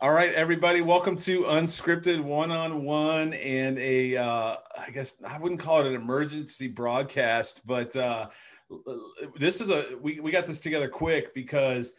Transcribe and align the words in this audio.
All 0.00 0.12
right, 0.12 0.32
everybody, 0.34 0.80
welcome 0.80 1.16
to 1.18 1.44
Unscripted 1.44 2.22
One 2.22 2.50
on 2.50 2.84
One 2.84 3.32
and 3.34 3.78
a, 3.78 4.16
uh, 4.16 4.56
I 4.78 4.90
guess 4.92 5.16
I 5.26 5.38
wouldn't 5.38 5.60
call 5.60 5.80
it 5.80 5.86
an 5.86 5.94
emergency 5.94 6.68
broadcast, 6.68 7.66
but 7.66 7.94
uh, 7.96 8.28
this 9.38 9.60
is 9.60 9.70
a, 9.70 9.96
we, 10.00 10.20
we 10.20 10.30
got 10.30 10.46
this 10.46 10.60
together 10.60 10.88
quick 10.88 11.34
because 11.34 11.94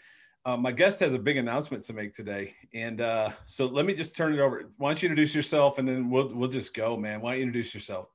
uh, 0.46 0.57
my 0.57 0.71
guest 0.71 0.99
has 0.99 1.13
a 1.13 1.20
big 1.20 1.38
announcement 1.38 1.83
to 1.83 1.94
make 1.94 2.13
today. 2.13 2.55
And 2.73 3.02
uh, 3.02 3.30
so 3.45 3.67
let 3.67 3.86
me 3.86 3.93
just 3.93 4.16
turn 4.16 4.34
it 4.34 4.39
over. 4.39 4.71
Why 4.77 4.89
don't 4.89 5.02
you 5.02 5.09
introduce 5.09 5.36
yourself 5.36 5.77
and 5.77 5.88
then 5.88 6.09
we'll, 6.09 6.34
we'll 6.34 6.50
just 6.50 6.75
go, 6.75 6.98
man. 6.98 7.21
Why 7.21 7.32
don't 7.32 7.39
you 7.39 7.45
introduce 7.45 7.73
yourself? 7.73 8.09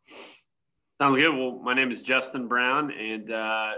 Sounds 1.00 1.18
good. 1.18 1.36
Well, 1.36 1.60
my 1.62 1.74
name 1.74 1.90
is 1.90 2.02
Justin 2.02 2.48
Brown 2.48 2.90
and, 2.92 3.30
uh, 3.30 3.72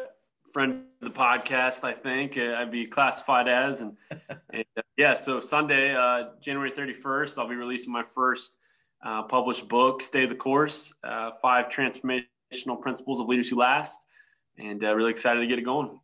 friend 0.52 0.84
of 1.02 1.12
the 1.12 1.18
podcast, 1.18 1.84
I 1.84 1.92
think 1.92 2.38
uh, 2.38 2.56
I'd 2.58 2.70
be 2.70 2.86
classified 2.86 3.48
as. 3.48 3.80
And, 3.80 3.96
and 4.52 4.64
uh, 4.76 4.82
yeah, 4.96 5.14
so 5.14 5.40
Sunday, 5.40 5.94
uh, 5.94 6.30
January 6.40 6.70
31st, 6.70 7.38
I'll 7.38 7.48
be 7.48 7.54
releasing 7.54 7.92
my 7.92 8.02
first 8.02 8.58
uh, 9.04 9.22
published 9.22 9.68
book, 9.68 10.02
Stay 10.02 10.26
the 10.26 10.34
Course 10.34 10.92
uh, 11.04 11.30
Five 11.42 11.68
Transformational 11.68 12.80
Principles 12.80 13.20
of 13.20 13.28
Leaders 13.28 13.48
Who 13.48 13.56
Last. 13.56 14.06
And 14.58 14.82
uh, 14.82 14.94
really 14.94 15.10
excited 15.10 15.40
to 15.40 15.46
get 15.46 15.58
it 15.58 15.64
going. 15.64 16.00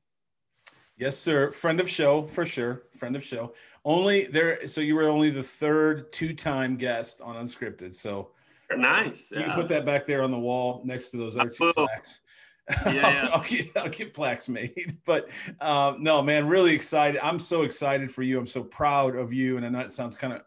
Yes, 0.97 1.19
sir. 1.19 1.51
Friend 1.51 1.81
of 1.81 1.91
show 1.91 2.23
for 2.23 2.47
sure. 2.47 2.85
Friend 2.97 3.17
of 3.17 3.25
show. 3.25 3.53
Only 3.85 4.27
there. 4.27 4.69
So 4.69 4.81
you 4.81 4.95
were 4.95 5.09
only 5.09 5.31
the 5.31 5.43
third 5.43 6.13
two-time 6.13 6.77
guest 6.77 7.21
on 7.21 7.35
Unscripted. 7.35 7.95
So 7.95 8.31
nice. 8.77 9.33
You 9.33 9.41
yeah. 9.41 9.47
can 9.47 9.55
put 9.55 9.69
that 9.69 9.85
back 9.85 10.07
there 10.07 10.23
on 10.23 10.31
the 10.31 10.39
wall 10.39 10.83
next 10.85 11.11
to 11.11 11.17
those 11.17 11.37
other 11.37 11.51
two 11.51 11.73
plaques 11.73 12.21
yeah, 12.87 13.29
I'll, 13.33 13.43
get, 13.43 13.77
I'll 13.77 13.89
get 13.89 14.15
plaques 14.15 14.49
made. 14.49 14.99
But 15.07 15.31
uh, 15.61 15.95
no, 15.99 16.23
man, 16.23 16.47
really 16.47 16.73
excited. 16.73 17.21
I'm 17.23 17.39
so 17.39 17.63
excited 17.63 18.11
for 18.11 18.23
you. 18.23 18.39
I'm 18.39 18.47
so 18.47 18.63
proud 18.63 19.17
of 19.17 19.33
you. 19.33 19.57
And 19.57 19.67
I 19.67 19.69
know 19.69 19.81
it 19.81 19.93
sounds 19.93 20.17
kind 20.17 20.33
of 20.33 20.43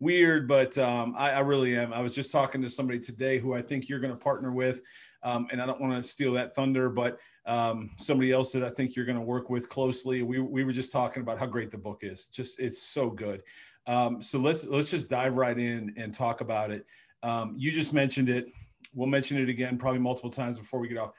weird, 0.00 0.46
but 0.48 0.76
um, 0.78 1.14
I, 1.16 1.30
I, 1.30 1.38
really 1.40 1.76
am. 1.78 1.92
I 1.92 2.00
was 2.00 2.14
just 2.14 2.30
talking 2.30 2.60
to 2.62 2.68
somebody 2.68 2.98
today 2.98 3.38
who 3.38 3.54
I 3.54 3.62
think 3.62 3.88
you're 3.88 4.00
going 4.00 4.12
to 4.12 4.18
partner 4.18 4.52
with. 4.52 4.82
Um, 5.22 5.46
and 5.50 5.62
I 5.62 5.66
don't 5.66 5.80
want 5.80 6.02
to 6.02 6.08
steal 6.08 6.32
that 6.34 6.54
thunder, 6.54 6.90
but 6.90 7.18
um, 7.46 7.90
somebody 7.96 8.32
else 8.32 8.52
that 8.52 8.64
I 8.64 8.70
think 8.70 8.96
you're 8.96 9.06
going 9.06 9.18
to 9.18 9.24
work 9.24 9.48
with 9.48 9.68
closely. 9.68 10.22
We, 10.22 10.40
we 10.40 10.64
were 10.64 10.72
just 10.72 10.92
talking 10.92 11.22
about 11.22 11.38
how 11.38 11.46
great 11.46 11.70
the 11.70 11.78
book 11.78 12.00
is. 12.02 12.26
Just 12.26 12.58
it's 12.58 12.82
so 12.82 13.08
good. 13.08 13.42
Um, 13.86 14.22
so 14.22 14.38
let's 14.38 14.66
let's 14.66 14.90
just 14.90 15.08
dive 15.08 15.36
right 15.36 15.58
in 15.58 15.94
and 15.96 16.14
talk 16.14 16.40
about 16.40 16.70
it. 16.70 16.86
Um, 17.22 17.54
you 17.56 17.72
just 17.72 17.92
mentioned 17.92 18.28
it. 18.28 18.52
We'll 18.94 19.08
mention 19.08 19.38
it 19.38 19.48
again 19.48 19.78
probably 19.78 20.00
multiple 20.00 20.30
times 20.30 20.58
before 20.58 20.80
we 20.80 20.88
get 20.88 20.98
off 20.98 21.12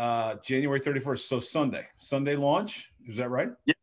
uh, 0.00 0.36
January 0.42 0.80
31st. 0.80 1.18
So 1.18 1.38
Sunday, 1.38 1.86
Sunday 1.98 2.34
launch. 2.34 2.90
Is 3.06 3.18
that 3.18 3.28
right? 3.28 3.50
Yeah. 3.66 3.74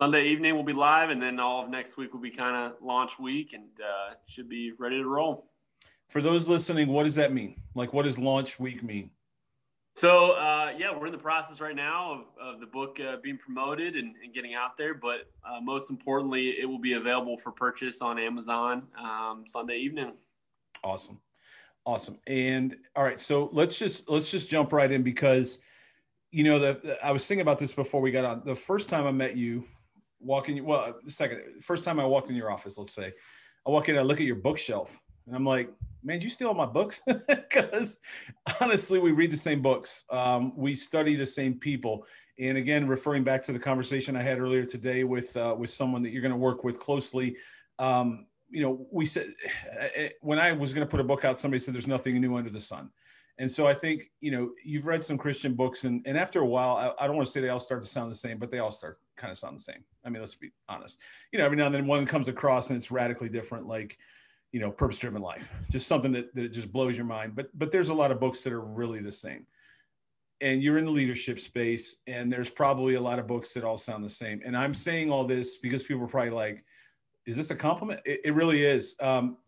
Sunday 0.00 0.28
evening 0.28 0.54
will 0.54 0.64
be 0.64 0.72
live, 0.72 1.10
and 1.10 1.20
then 1.20 1.40
all 1.40 1.64
of 1.64 1.70
next 1.70 1.96
week 1.96 2.12
will 2.12 2.20
be 2.20 2.30
kind 2.30 2.54
of 2.56 2.80
launch 2.80 3.18
week, 3.18 3.52
and 3.52 3.68
uh, 3.80 4.14
should 4.26 4.48
be 4.48 4.72
ready 4.78 4.98
to 4.98 5.06
roll. 5.06 5.50
For 6.10 6.20
those 6.20 6.48
listening, 6.48 6.88
what 6.88 7.04
does 7.04 7.14
that 7.16 7.32
mean? 7.32 7.60
Like, 7.74 7.92
what 7.92 8.04
does 8.04 8.18
launch 8.18 8.60
week 8.60 8.82
mean? 8.82 9.10
So 9.96 10.32
uh, 10.32 10.72
yeah, 10.76 10.96
we're 10.96 11.06
in 11.06 11.12
the 11.12 11.18
process 11.18 11.60
right 11.60 11.76
now 11.76 12.26
of, 12.38 12.54
of 12.54 12.60
the 12.60 12.66
book 12.66 12.98
uh, 13.00 13.16
being 13.22 13.38
promoted 13.38 13.94
and, 13.94 14.14
and, 14.22 14.34
getting 14.34 14.54
out 14.54 14.76
there. 14.76 14.94
But 14.94 15.30
uh, 15.48 15.60
most 15.60 15.88
importantly, 15.88 16.56
it 16.60 16.66
will 16.66 16.80
be 16.80 16.94
available 16.94 17.38
for 17.38 17.52
purchase 17.52 18.02
on 18.02 18.18
Amazon 18.18 18.88
um, 19.00 19.44
Sunday 19.46 19.76
evening. 19.76 20.16
Awesome. 20.82 21.20
Awesome. 21.86 22.18
And 22.26 22.76
all 22.96 23.04
right, 23.04 23.20
so 23.20 23.50
let's 23.52 23.78
just 23.78 24.08
let's 24.08 24.30
just 24.30 24.48
jump 24.48 24.72
right 24.72 24.90
in 24.90 25.02
because 25.02 25.58
you 26.30 26.42
know 26.42 26.58
the 26.58 26.98
I 27.04 27.12
was 27.12 27.26
thinking 27.26 27.42
about 27.42 27.58
this 27.58 27.74
before 27.74 28.00
we 28.00 28.10
got 28.10 28.24
on. 28.24 28.42
The 28.44 28.54
first 28.54 28.88
time 28.88 29.06
I 29.06 29.12
met 29.12 29.36
you, 29.36 29.64
walking 30.18 30.64
well, 30.64 30.94
second 31.08 31.40
first 31.60 31.84
time 31.84 32.00
I 32.00 32.06
walked 32.06 32.30
in 32.30 32.36
your 32.36 32.50
office, 32.50 32.78
let's 32.78 32.94
say, 32.94 33.12
I 33.66 33.70
walk 33.70 33.88
in, 33.90 33.98
I 33.98 34.02
look 34.02 34.18
at 34.18 34.26
your 34.26 34.36
bookshelf, 34.36 34.98
and 35.26 35.36
I'm 35.36 35.44
like, 35.44 35.70
man, 36.02 36.22
you 36.22 36.30
steal 36.30 36.48
all 36.48 36.54
my 36.54 36.66
books? 36.66 37.02
Because 37.28 38.00
honestly, 38.60 38.98
we 38.98 39.12
read 39.12 39.30
the 39.30 39.36
same 39.36 39.60
books, 39.60 40.04
um, 40.10 40.52
we 40.56 40.74
study 40.74 41.16
the 41.16 41.26
same 41.26 41.54
people. 41.54 42.06
And 42.38 42.58
again, 42.58 42.88
referring 42.88 43.22
back 43.22 43.42
to 43.42 43.52
the 43.52 43.58
conversation 43.58 44.16
I 44.16 44.22
had 44.22 44.40
earlier 44.40 44.64
today 44.64 45.04
with 45.04 45.36
uh, 45.36 45.54
with 45.56 45.70
someone 45.70 46.02
that 46.02 46.10
you're 46.10 46.22
going 46.22 46.32
to 46.32 46.38
work 46.38 46.64
with 46.64 46.78
closely, 46.78 47.36
um, 47.78 48.26
you 48.54 48.62
know, 48.62 48.86
we 48.92 49.04
said 49.04 49.34
eh, 49.78 49.88
eh, 49.96 50.08
when 50.20 50.38
I 50.38 50.52
was 50.52 50.72
going 50.72 50.86
to 50.86 50.90
put 50.90 51.00
a 51.00 51.04
book 51.04 51.24
out, 51.24 51.38
somebody 51.38 51.58
said 51.58 51.74
there's 51.74 51.88
nothing 51.88 52.20
new 52.20 52.36
under 52.36 52.50
the 52.50 52.60
sun. 52.60 52.90
And 53.38 53.50
so 53.50 53.66
I 53.66 53.74
think, 53.74 54.12
you 54.20 54.30
know, 54.30 54.52
you've 54.64 54.86
read 54.86 55.02
some 55.02 55.18
Christian 55.18 55.54
books 55.54 55.82
and, 55.82 56.00
and 56.06 56.16
after 56.16 56.40
a 56.40 56.46
while, 56.46 56.76
I, 56.76 57.04
I 57.04 57.06
don't 57.08 57.16
want 57.16 57.26
to 57.26 57.32
say 57.32 57.40
they 57.40 57.48
all 57.48 57.58
start 57.58 57.82
to 57.82 57.88
sound 57.88 58.12
the 58.12 58.16
same, 58.16 58.38
but 58.38 58.52
they 58.52 58.60
all 58.60 58.70
start 58.70 59.00
kind 59.16 59.32
of 59.32 59.38
sound 59.38 59.58
the 59.58 59.62
same. 59.62 59.82
I 60.04 60.08
mean, 60.08 60.22
let's 60.22 60.36
be 60.36 60.52
honest, 60.68 61.00
you 61.32 61.40
know, 61.40 61.44
every 61.44 61.56
now 61.56 61.66
and 61.66 61.74
then 61.74 61.88
one 61.88 62.06
comes 62.06 62.28
across 62.28 62.70
and 62.70 62.76
it's 62.76 62.92
radically 62.92 63.28
different, 63.28 63.66
like, 63.66 63.98
you 64.52 64.60
know, 64.60 64.70
purpose 64.70 65.00
driven 65.00 65.20
life, 65.20 65.50
just 65.68 65.88
something 65.88 66.12
that, 66.12 66.32
that 66.36 66.52
just 66.52 66.72
blows 66.72 66.96
your 66.96 67.06
mind. 67.06 67.34
But, 67.34 67.48
but 67.58 67.72
there's 67.72 67.88
a 67.88 67.94
lot 67.94 68.12
of 68.12 68.20
books 68.20 68.44
that 68.44 68.52
are 68.52 68.60
really 68.60 69.00
the 69.00 69.10
same 69.10 69.46
and 70.40 70.62
you're 70.62 70.78
in 70.78 70.84
the 70.84 70.90
leadership 70.90 71.40
space 71.40 71.96
and 72.06 72.32
there's 72.32 72.50
probably 72.50 72.94
a 72.94 73.00
lot 73.00 73.18
of 73.18 73.26
books 73.26 73.54
that 73.54 73.64
all 73.64 73.78
sound 73.78 74.04
the 74.04 74.10
same. 74.10 74.40
And 74.44 74.56
I'm 74.56 74.74
saying 74.74 75.10
all 75.10 75.24
this 75.24 75.58
because 75.58 75.82
people 75.82 76.04
are 76.04 76.08
probably 76.08 76.30
like, 76.30 76.64
is 77.26 77.36
this 77.36 77.50
a 77.50 77.56
compliment? 77.56 78.00
It, 78.04 78.20
it 78.24 78.34
really 78.34 78.64
is. 78.64 78.96
Um, 79.00 79.38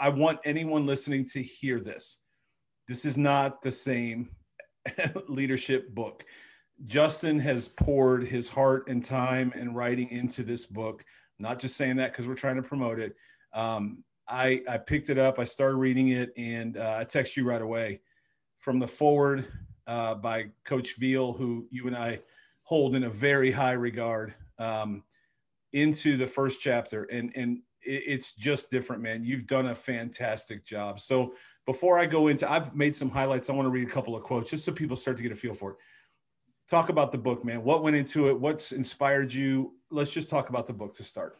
I 0.00 0.08
want 0.08 0.40
anyone 0.44 0.86
listening 0.86 1.24
to 1.26 1.42
hear 1.42 1.80
this. 1.80 2.18
This 2.88 3.04
is 3.04 3.16
not 3.16 3.62
the 3.62 3.70
same 3.70 4.30
leadership 5.28 5.94
book. 5.94 6.24
Justin 6.86 7.38
has 7.38 7.68
poured 7.68 8.26
his 8.26 8.48
heart 8.48 8.88
and 8.88 9.02
time 9.02 9.52
and 9.54 9.74
writing 9.74 10.10
into 10.10 10.42
this 10.42 10.66
book. 10.66 11.04
I'm 11.38 11.44
not 11.44 11.58
just 11.58 11.76
saying 11.76 11.96
that 11.96 12.12
because 12.12 12.26
we're 12.26 12.34
trying 12.34 12.56
to 12.56 12.62
promote 12.62 12.98
it. 12.98 13.14
Um, 13.52 14.04
I, 14.28 14.62
I 14.68 14.78
picked 14.78 15.10
it 15.10 15.18
up, 15.18 15.38
I 15.38 15.44
started 15.44 15.76
reading 15.76 16.08
it, 16.08 16.32
and 16.36 16.76
uh, 16.76 16.96
I 16.98 17.04
text 17.04 17.36
you 17.36 17.46
right 17.46 17.62
away 17.62 18.00
from 18.58 18.78
the 18.78 18.88
forward 18.88 19.46
uh, 19.86 20.14
by 20.14 20.46
Coach 20.64 20.96
Veal, 20.96 21.32
who 21.32 21.66
you 21.70 21.86
and 21.86 21.96
I 21.96 22.20
hold 22.62 22.94
in 22.94 23.04
a 23.04 23.10
very 23.10 23.50
high 23.50 23.72
regard. 23.72 24.34
Um, 24.58 25.04
into 25.74 26.16
the 26.16 26.26
first 26.26 26.60
chapter 26.60 27.04
and 27.04 27.32
and 27.34 27.58
it's 27.86 28.32
just 28.32 28.70
different 28.70 29.02
man. 29.02 29.22
You've 29.22 29.46
done 29.46 29.66
a 29.66 29.74
fantastic 29.74 30.64
job. 30.64 30.98
So 31.00 31.34
before 31.66 31.98
i 31.98 32.06
go 32.06 32.28
into 32.28 32.50
i've 32.50 32.74
made 32.74 32.96
some 32.96 33.10
highlights. 33.10 33.50
I 33.50 33.52
want 33.52 33.66
to 33.66 33.70
read 33.70 33.86
a 33.86 33.90
couple 33.90 34.16
of 34.16 34.22
quotes 34.22 34.50
just 34.50 34.64
so 34.64 34.72
people 34.72 34.96
start 34.96 35.16
to 35.18 35.22
get 35.22 35.32
a 35.32 35.34
feel 35.34 35.52
for 35.52 35.72
it. 35.72 35.76
Talk 36.68 36.88
about 36.88 37.12
the 37.12 37.18
book 37.18 37.44
man. 37.44 37.62
What 37.62 37.82
went 37.82 37.96
into 37.96 38.28
it? 38.30 38.40
What's 38.40 38.72
inspired 38.72 39.34
you? 39.34 39.74
Let's 39.90 40.12
just 40.12 40.30
talk 40.30 40.48
about 40.48 40.66
the 40.66 40.72
book 40.72 40.94
to 40.94 41.02
start. 41.02 41.38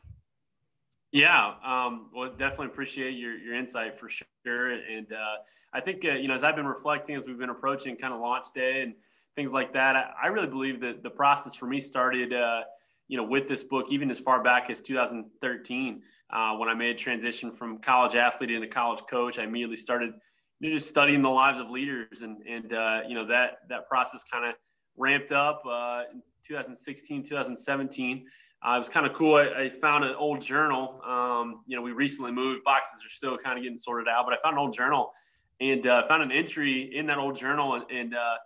Yeah 1.13 1.55
um, 1.65 2.11
well 2.15 2.31
definitely 2.31 2.67
appreciate 2.67 3.13
your, 3.13 3.39
your 3.39 3.55
insight 3.55 3.99
for 3.99 4.09
sure. 4.11 4.27
And 4.47 5.11
uh, 5.13 5.37
i 5.73 5.81
think 5.81 6.05
uh, 6.05 6.13
you 6.13 6.29
know 6.29 6.35
as 6.35 6.45
i've 6.45 6.57
been 6.57 6.67
reflecting 6.67 7.17
as 7.17 7.27
we've 7.27 7.39
been 7.39 7.51
approaching 7.51 7.97
kind 7.97 8.13
of 8.13 8.21
launch 8.21 8.47
day 8.55 8.83
and 8.83 8.95
things 9.37 9.55
like 9.55 9.73
that 9.73 9.97
i, 9.97 10.11
I 10.25 10.27
really 10.27 10.47
believe 10.47 10.81
that 10.81 11.03
the 11.03 11.09
process 11.09 11.55
for 11.55 11.67
me 11.67 11.81
started 11.81 12.35
uh, 12.35 12.61
you 13.09 13.17
know, 13.17 13.25
with 13.25 13.49
this 13.49 13.63
book, 13.63 13.87
even 13.91 14.11
as 14.11 14.19
far 14.19 14.43
back 14.43 14.71
as 14.71 14.81
2013, 14.81 16.03
uh, 16.31 16.57
when 16.57 16.69
I 16.69 16.75
made 16.75 16.91
a 16.91 16.99
transition 16.99 17.53
from 17.53 17.79
college 17.79 18.15
athlete 18.15 18.51
into 18.51 18.67
college 18.67 19.03
coach, 19.09 19.39
I 19.39 19.45
immediately 19.45 19.77
started 19.77 20.15
you 20.61 20.71
know, 20.71 20.77
just 20.77 20.89
studying 20.89 21.23
the 21.23 21.31
lives 21.31 21.61
of 21.61 21.71
leaders, 21.71 22.23
and 22.23 22.43
and 22.49 22.73
uh, 22.73 23.01
you 23.07 23.15
know 23.15 23.27
that 23.27 23.59
that 23.69 23.89
process 23.89 24.25
kind 24.25 24.45
of 24.47 24.55
ramped 24.97 25.33
up 25.33 25.63
uh, 25.67 26.03
in 26.13 26.23
2016, 26.47 27.25
2017. 27.25 28.27
Uh, 28.67 28.77
it 28.77 28.79
was 28.79 28.89
kind 28.89 29.05
of 29.05 29.13
cool. 29.13 29.35
I, 29.35 29.65
I, 29.65 29.69
found 29.69 30.05
an 30.05 30.15
old 30.15 30.41
journal. 30.41 31.03
Um, 31.05 31.63
you 31.67 31.77
know, 31.77 31.83
we 31.83 31.93
recently 31.93 32.33
moved. 32.33 32.65
Boxes 32.65 33.05
are 33.05 33.11
still 33.11 33.37
kind 33.37 33.59
of 33.59 33.63
getting 33.63 33.77
sorted 33.77 34.09
out, 34.09 34.25
but 34.25 34.33
I 34.33 34.41
found 34.43 34.55
an 34.55 34.61
old 34.61 34.75
journal 34.75 35.13
and 35.61 35.87
uh, 35.87 36.07
found 36.07 36.23
an 36.23 36.33
entry 36.33 36.97
in 36.97 37.07
that 37.07 37.19
old 37.19 37.39
journal 37.39 37.75
in, 37.75 37.97
in 37.97 38.15
uh, 38.15 38.37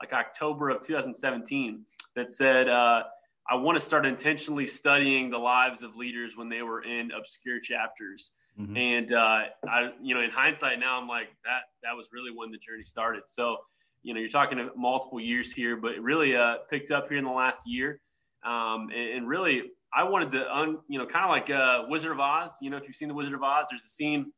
like 0.00 0.12
October 0.12 0.70
of 0.70 0.80
2017 0.80 1.84
that 2.16 2.32
said 2.32 2.68
uh, 2.68 3.04
I 3.50 3.54
want 3.54 3.76
to 3.76 3.80
start 3.80 4.04
intentionally 4.04 4.66
studying 4.66 5.30
the 5.30 5.38
lives 5.38 5.82
of 5.82 5.96
leaders 5.96 6.36
when 6.36 6.48
they 6.48 6.62
were 6.62 6.82
in 6.82 7.10
obscure 7.12 7.60
chapters. 7.60 8.32
Mm-hmm. 8.60 8.76
And 8.76 9.12
uh, 9.12 9.42
I, 9.66 9.90
you 10.02 10.14
know, 10.14 10.20
in 10.20 10.30
hindsight 10.30 10.78
now, 10.78 11.00
I'm 11.00 11.08
like 11.08 11.28
that. 11.44 11.62
That 11.82 11.96
was 11.96 12.08
really 12.12 12.30
when 12.34 12.50
the 12.50 12.58
journey 12.58 12.84
started. 12.84 13.22
So, 13.26 13.56
you 14.02 14.12
know, 14.12 14.20
you're 14.20 14.28
talking 14.28 14.68
multiple 14.76 15.18
years 15.18 15.52
here, 15.52 15.76
but 15.76 15.92
it 15.92 16.02
really 16.02 16.36
uh, 16.36 16.56
picked 16.68 16.90
up 16.90 17.08
here 17.08 17.16
in 17.16 17.24
the 17.24 17.30
last 17.30 17.62
year. 17.66 18.00
Um, 18.44 18.90
and, 18.94 19.16
and, 19.16 19.28
really, 19.28 19.62
I 19.92 20.04
wanted 20.04 20.30
to, 20.32 20.54
un, 20.54 20.78
you 20.88 20.98
know, 20.98 21.06
kind 21.06 21.24
of 21.24 21.30
like 21.30 21.50
uh, 21.50 21.86
Wizard 21.88 22.12
of 22.12 22.20
Oz. 22.20 22.56
You 22.60 22.70
know, 22.70 22.76
if 22.76 22.86
you've 22.86 22.96
seen 22.96 23.08
the 23.08 23.14
Wizard 23.14 23.34
of 23.34 23.42
Oz, 23.42 23.66
there's 23.70 23.84
a 23.84 23.88
scene, 23.88 24.32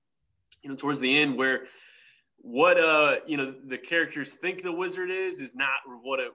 you 0.63 0.71
know, 0.71 0.77
towards 0.77 1.01
the 1.01 1.19
end 1.19 1.37
where 1.37 1.65
what 2.43 2.81
uh 2.81 3.17
you 3.27 3.37
know 3.37 3.55
the 3.67 3.77
characters 3.77 4.33
think 4.35 4.63
the 4.63 4.73
wizard 4.73 5.11
is 5.11 5.41
is 5.41 5.55
not 5.55 5.77
what 6.03 6.21
it 6.21 6.33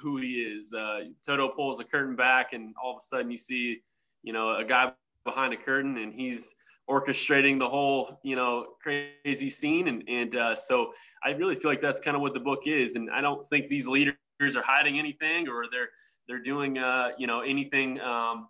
who 0.00 0.18
he 0.18 0.42
is. 0.42 0.72
Uh, 0.72 1.00
Toto 1.24 1.48
pulls 1.48 1.78
the 1.78 1.84
curtain 1.84 2.16
back, 2.16 2.52
and 2.52 2.74
all 2.82 2.92
of 2.92 2.98
a 2.98 3.04
sudden 3.04 3.30
you 3.30 3.38
see, 3.38 3.80
you 4.22 4.32
know, 4.32 4.56
a 4.56 4.64
guy 4.64 4.92
behind 5.24 5.52
a 5.52 5.56
curtain, 5.56 5.98
and 5.98 6.14
he's 6.14 6.56
orchestrating 6.88 7.58
the 7.58 7.68
whole, 7.68 8.18
you 8.22 8.36
know, 8.36 8.66
crazy 8.82 9.50
scene. 9.50 9.88
And 9.88 10.04
and 10.08 10.36
uh, 10.36 10.54
so 10.56 10.92
I 11.22 11.30
really 11.30 11.54
feel 11.54 11.70
like 11.70 11.82
that's 11.82 12.00
kind 12.00 12.16
of 12.16 12.22
what 12.22 12.34
the 12.34 12.40
book 12.40 12.66
is. 12.66 12.96
And 12.96 13.10
I 13.10 13.20
don't 13.20 13.46
think 13.46 13.68
these 13.68 13.86
leaders 13.86 14.16
are 14.40 14.62
hiding 14.62 14.98
anything, 14.98 15.48
or 15.48 15.64
they're 15.70 15.88
they're 16.26 16.42
doing, 16.42 16.78
uh, 16.78 17.10
you 17.18 17.26
know, 17.26 17.40
anything. 17.40 18.00
Um, 18.00 18.48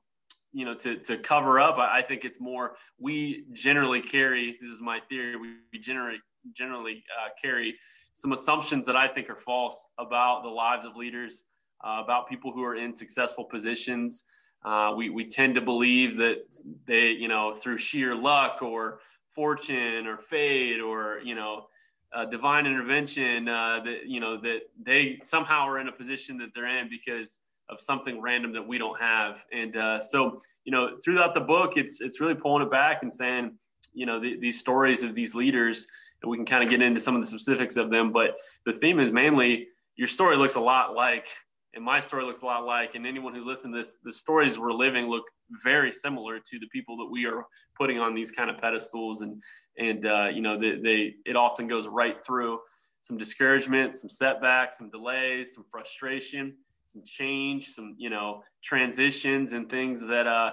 you 0.53 0.65
know 0.65 0.75
to 0.75 0.97
to 0.97 1.19
cover 1.19 1.61
up. 1.61 1.79
I, 1.79 2.03
think 2.03 2.25
it's 2.25 2.41
more 2.41 2.77
we 2.99 3.45
generally 3.53 4.01
carry. 4.01 4.57
This 4.61 4.71
is 4.71 4.81
my 4.81 5.01
theory. 5.09 5.37
We, 5.37 5.57
we 5.73 5.79
generally 5.79 6.21
generally 6.57 7.05
uh, 7.23 7.29
carry 7.41 7.77
some 8.19 8.33
assumptions 8.33 8.85
that 8.85 8.97
I 8.97 9.07
think 9.07 9.31
are 9.31 9.37
false 9.37 9.91
about 9.97 10.43
the 10.43 10.49
lives 10.49 10.85
of 10.85 10.97
leaders, 10.97 11.45
uh, 11.85 12.01
about 12.03 12.29
people 12.29 12.51
who 12.51 12.65
are 12.65 12.75
in 12.75 12.93
successful 12.93 13.45
positions. 13.45 14.25
Uh, 14.65 14.93
we, 14.97 15.09
we 15.09 15.25
tend 15.25 15.55
to 15.55 15.61
believe 15.61 16.17
that 16.17 16.39
they, 16.85 17.11
you 17.11 17.29
know, 17.29 17.55
through 17.55 17.79
sheer 17.79 18.17
luck 18.17 18.61
or 18.61 18.99
fortune 19.29 20.09
or 20.09 20.19
fate 20.19 20.81
or, 20.81 21.21
you 21.23 21.37
know, 21.37 21.69
uh, 22.13 22.25
divine 22.25 22.67
intervention, 22.67 23.49
uh, 23.49 23.79
that, 23.85 24.07
you 24.07 24.19
know, 24.19 24.37
that 24.37 24.63
they 24.83 25.21
somehow 25.23 25.61
are 25.61 25.79
in 25.79 25.87
a 25.87 25.93
position 25.93 26.37
that 26.39 26.49
they're 26.57 26.67
in 26.67 26.89
because 26.89 27.39
of 27.69 27.81
something 27.81 28.21
random 28.21 28.53
that 28.53 28.67
we 28.67 28.79
don't 28.79 29.01
have. 29.01 29.47
And 29.53 29.77
uh, 29.77 30.01
so, 30.01 30.41
you 30.65 30.73
know, 30.73 30.97
throughout 31.05 31.35
the 31.35 31.41
book, 31.41 31.77
it's, 31.77 32.01
it's 32.01 32.21
really 32.21 32.35
pulling 32.35 32.65
it 32.65 32.71
back 32.71 33.05
and 33.05 33.15
saying, 33.15 33.53
you 33.95 34.07
know, 34.07 34.19
the, 34.19 34.37
these 34.41 34.59
stories 34.59 35.05
of 35.05 35.15
these 35.15 35.37
leaders, 35.37 35.87
and 36.23 36.31
we 36.31 36.37
can 36.37 36.47
kind 36.47 36.65
of 36.65 36.71
get 36.71 36.83
into 36.83 37.01
some 37.01 37.15
of 37.15 37.23
the 37.23 37.29
specifics 37.29 37.77
of 37.77 37.91
them. 37.91 38.13
But 38.13 38.37
the 38.67 38.73
theme 38.73 39.01
is 39.01 39.11
mainly 39.11 39.69
your 39.97 40.09
story 40.09 40.37
looks 40.37 40.57
a 40.57 40.61
lot 40.61 40.95
like, 40.95 41.27
and 41.75 41.85
my 41.85 42.01
story 42.01 42.25
looks 42.25 42.43
a 42.43 42.47
lot 42.47 42.65
like, 42.65 42.95
and 42.95 43.07
anyone 43.07 43.35
who's 43.35 43.47
listening 43.47 43.75
to 43.75 43.81
this, 43.81 43.99
the 44.03 44.13
stories 44.13 44.59
we're 44.59 44.73
living 44.73 45.07
look 45.07 45.25
very 45.63 45.93
similar 45.93 46.39
to 46.39 46.59
the 46.59 46.67
people 46.69 46.97
that 46.97 47.09
we 47.11 47.27
are 47.27 47.45
putting 47.77 47.99
on 47.99 48.15
these 48.15 48.31
kind 48.31 48.51
of 48.51 48.59
pedestals. 48.59 49.23
And, 49.23 49.43
and 49.79 50.07
uh, 50.07 50.29
you 50.33 50.41
know, 50.41 50.59
they, 50.59 50.79
they, 50.83 51.15
it 51.25 51.37
often 51.37 51.69
goes 51.69 51.87
right 51.87 52.25
through 52.25 52.59
some 53.03 53.17
discouragement, 53.17 53.95
some 53.95 54.11
setbacks, 54.11 54.79
some 54.79 54.91
delays, 54.91 55.55
some 55.55 55.65
frustration, 55.71 56.55
some 56.87 57.03
change, 57.05 57.69
some, 57.69 57.95
you 57.99 58.11
know, 58.11 58.43
transitions 58.63 59.53
and 59.53 59.69
things 59.69 60.01
that, 60.01 60.27
uh, 60.27 60.53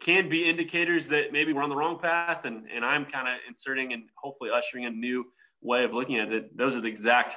can 0.00 0.28
be 0.28 0.48
indicators 0.48 1.08
that 1.08 1.32
maybe 1.32 1.52
we're 1.52 1.62
on 1.62 1.68
the 1.68 1.76
wrong 1.76 1.98
path. 1.98 2.44
And, 2.44 2.66
and 2.74 2.84
I'm 2.84 3.04
kind 3.04 3.28
of 3.28 3.34
inserting 3.46 3.92
and 3.92 4.04
hopefully 4.14 4.50
ushering 4.54 4.84
a 4.84 4.90
new 4.90 5.24
way 5.60 5.84
of 5.84 5.92
looking 5.92 6.18
at 6.18 6.32
it. 6.32 6.56
Those 6.56 6.76
are 6.76 6.80
the 6.80 6.88
exact, 6.88 7.36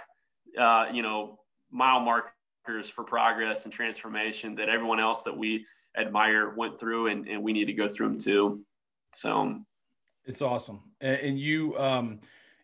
uh, 0.59 0.85
you 0.93 1.01
know, 1.01 1.39
mile 1.71 1.99
markers 1.99 2.89
for 2.89 3.03
progress 3.03 3.65
and 3.65 3.73
transformation 3.73 4.55
that 4.55 4.69
everyone 4.69 4.99
else 4.99 5.23
that 5.23 5.35
we 5.35 5.65
admire 5.97 6.53
went 6.55 6.79
through 6.79 7.07
and, 7.07 7.27
and 7.27 7.41
we 7.41 7.51
need 7.51 7.65
to 7.65 7.73
go 7.73 7.87
through 7.87 8.09
them 8.09 8.19
too. 8.19 8.63
So 9.13 9.59
it's 10.25 10.41
awesome. 10.41 10.83
And, 11.01 11.19
and 11.19 11.39
you, 11.39 11.77
um, 11.79 12.19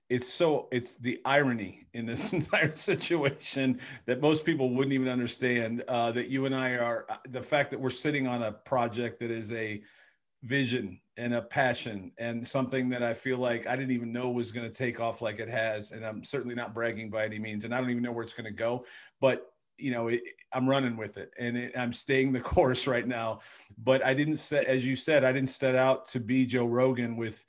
it's 0.10 0.32
so 0.32 0.68
it's 0.72 0.96
the 0.96 1.20
irony 1.26 1.86
in 1.94 2.06
this 2.06 2.34
entire 2.34 2.76
situation 2.76 3.80
that 4.06 4.22
most 4.22 4.46
people 4.46 4.70
wouldn't 4.74 4.94
even 4.94 5.08
understand 5.08 5.84
uh, 5.88 6.12
that 6.12 6.30
you 6.30 6.46
and 6.46 6.56
i 6.56 6.72
are 6.72 7.06
uh, 7.10 7.18
the 7.30 7.42
fact 7.42 7.72
that 7.72 7.80
we're 7.80 7.90
sitting 7.90 8.28
on 8.28 8.44
a 8.44 8.52
project 8.52 9.20
that 9.20 9.32
is 9.32 9.52
a 9.54 9.82
vision 10.44 11.00
and 11.18 11.34
a 11.34 11.42
passion 11.42 12.12
and 12.20 12.48
something 12.48 12.90
that 12.90 13.04
i 13.04 13.14
feel 13.14 13.38
like 13.38 13.66
i 13.68 13.76
didn't 13.76 13.92
even 13.92 14.12
know 14.12 14.30
was 14.30 14.52
going 14.52 14.68
to 14.68 14.74
take 14.74 15.00
off 15.00 15.22
like 15.22 15.40
it 15.40 15.50
has 15.50 15.92
and 15.92 16.06
i'm 16.06 16.24
certainly 16.24 16.56
not 16.56 16.74
bragging 16.74 17.10
by 17.10 17.26
any 17.26 17.40
means 17.40 17.66
and 17.66 17.74
i 17.74 17.82
don't 17.82 17.90
even 17.90 18.04
know 18.04 18.12
where 18.12 18.24
it's 18.24 18.34
going 18.34 18.46
to 18.46 18.52
go 18.52 18.86
but 19.20 19.48
you 19.78 19.92
know 19.92 20.08
it, 20.08 20.22
i'm 20.54 20.70
running 20.70 20.96
with 20.96 21.18
it 21.18 21.32
and 21.40 21.58
it, 21.58 21.78
i'm 21.78 21.92
staying 21.92 22.32
the 22.32 22.40
course 22.56 22.88
right 22.88 23.08
now. 23.08 23.40
But 23.84 24.06
i 24.06 24.14
didn't 24.14 24.38
set 24.38 24.66
as 24.66 24.86
you 24.86 24.96
said 24.96 25.24
i 25.24 25.32
didn't 25.32 25.50
set 25.50 25.76
out 25.76 26.06
to 26.08 26.20
be 26.20 26.46
joe 26.46 26.66
rogan 26.66 27.16
with 27.16 27.44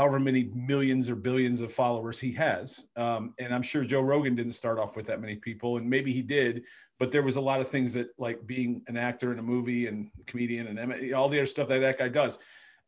however 0.00 0.18
many 0.18 0.50
millions 0.54 1.10
or 1.10 1.14
billions 1.14 1.60
of 1.60 1.70
followers 1.70 2.18
he 2.18 2.32
has. 2.32 2.86
Um, 2.96 3.34
and 3.38 3.54
I'm 3.54 3.60
sure 3.60 3.84
Joe 3.84 4.00
Rogan 4.00 4.34
didn't 4.34 4.52
start 4.52 4.78
off 4.78 4.96
with 4.96 5.04
that 5.08 5.20
many 5.20 5.36
people, 5.36 5.76
and 5.76 5.90
maybe 5.90 6.10
he 6.10 6.22
did, 6.22 6.62
but 6.98 7.12
there 7.12 7.22
was 7.22 7.36
a 7.36 7.40
lot 7.40 7.60
of 7.60 7.68
things 7.68 7.92
that, 7.92 8.08
like 8.16 8.46
being 8.46 8.80
an 8.86 8.96
actor 8.96 9.30
in 9.30 9.38
a 9.38 9.42
movie 9.42 9.88
and 9.88 10.10
comedian 10.26 10.78
and 10.78 11.12
all 11.12 11.28
the 11.28 11.36
other 11.36 11.44
stuff 11.44 11.68
that 11.68 11.80
that 11.80 11.98
guy 11.98 12.08
does. 12.08 12.38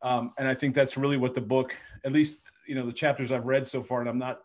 Um, 0.01 0.33
and 0.39 0.47
I 0.47 0.55
think 0.55 0.73
that's 0.73 0.97
really 0.97 1.17
what 1.17 1.35
the 1.35 1.41
book, 1.41 1.77
at 2.03 2.11
least 2.11 2.41
you 2.67 2.73
know, 2.73 2.87
the 2.87 2.91
chapters 2.91 3.31
I've 3.31 3.45
read 3.45 3.67
so 3.67 3.79
far, 3.79 3.99
and 3.99 4.09
I'm 4.09 4.17
not 4.17 4.39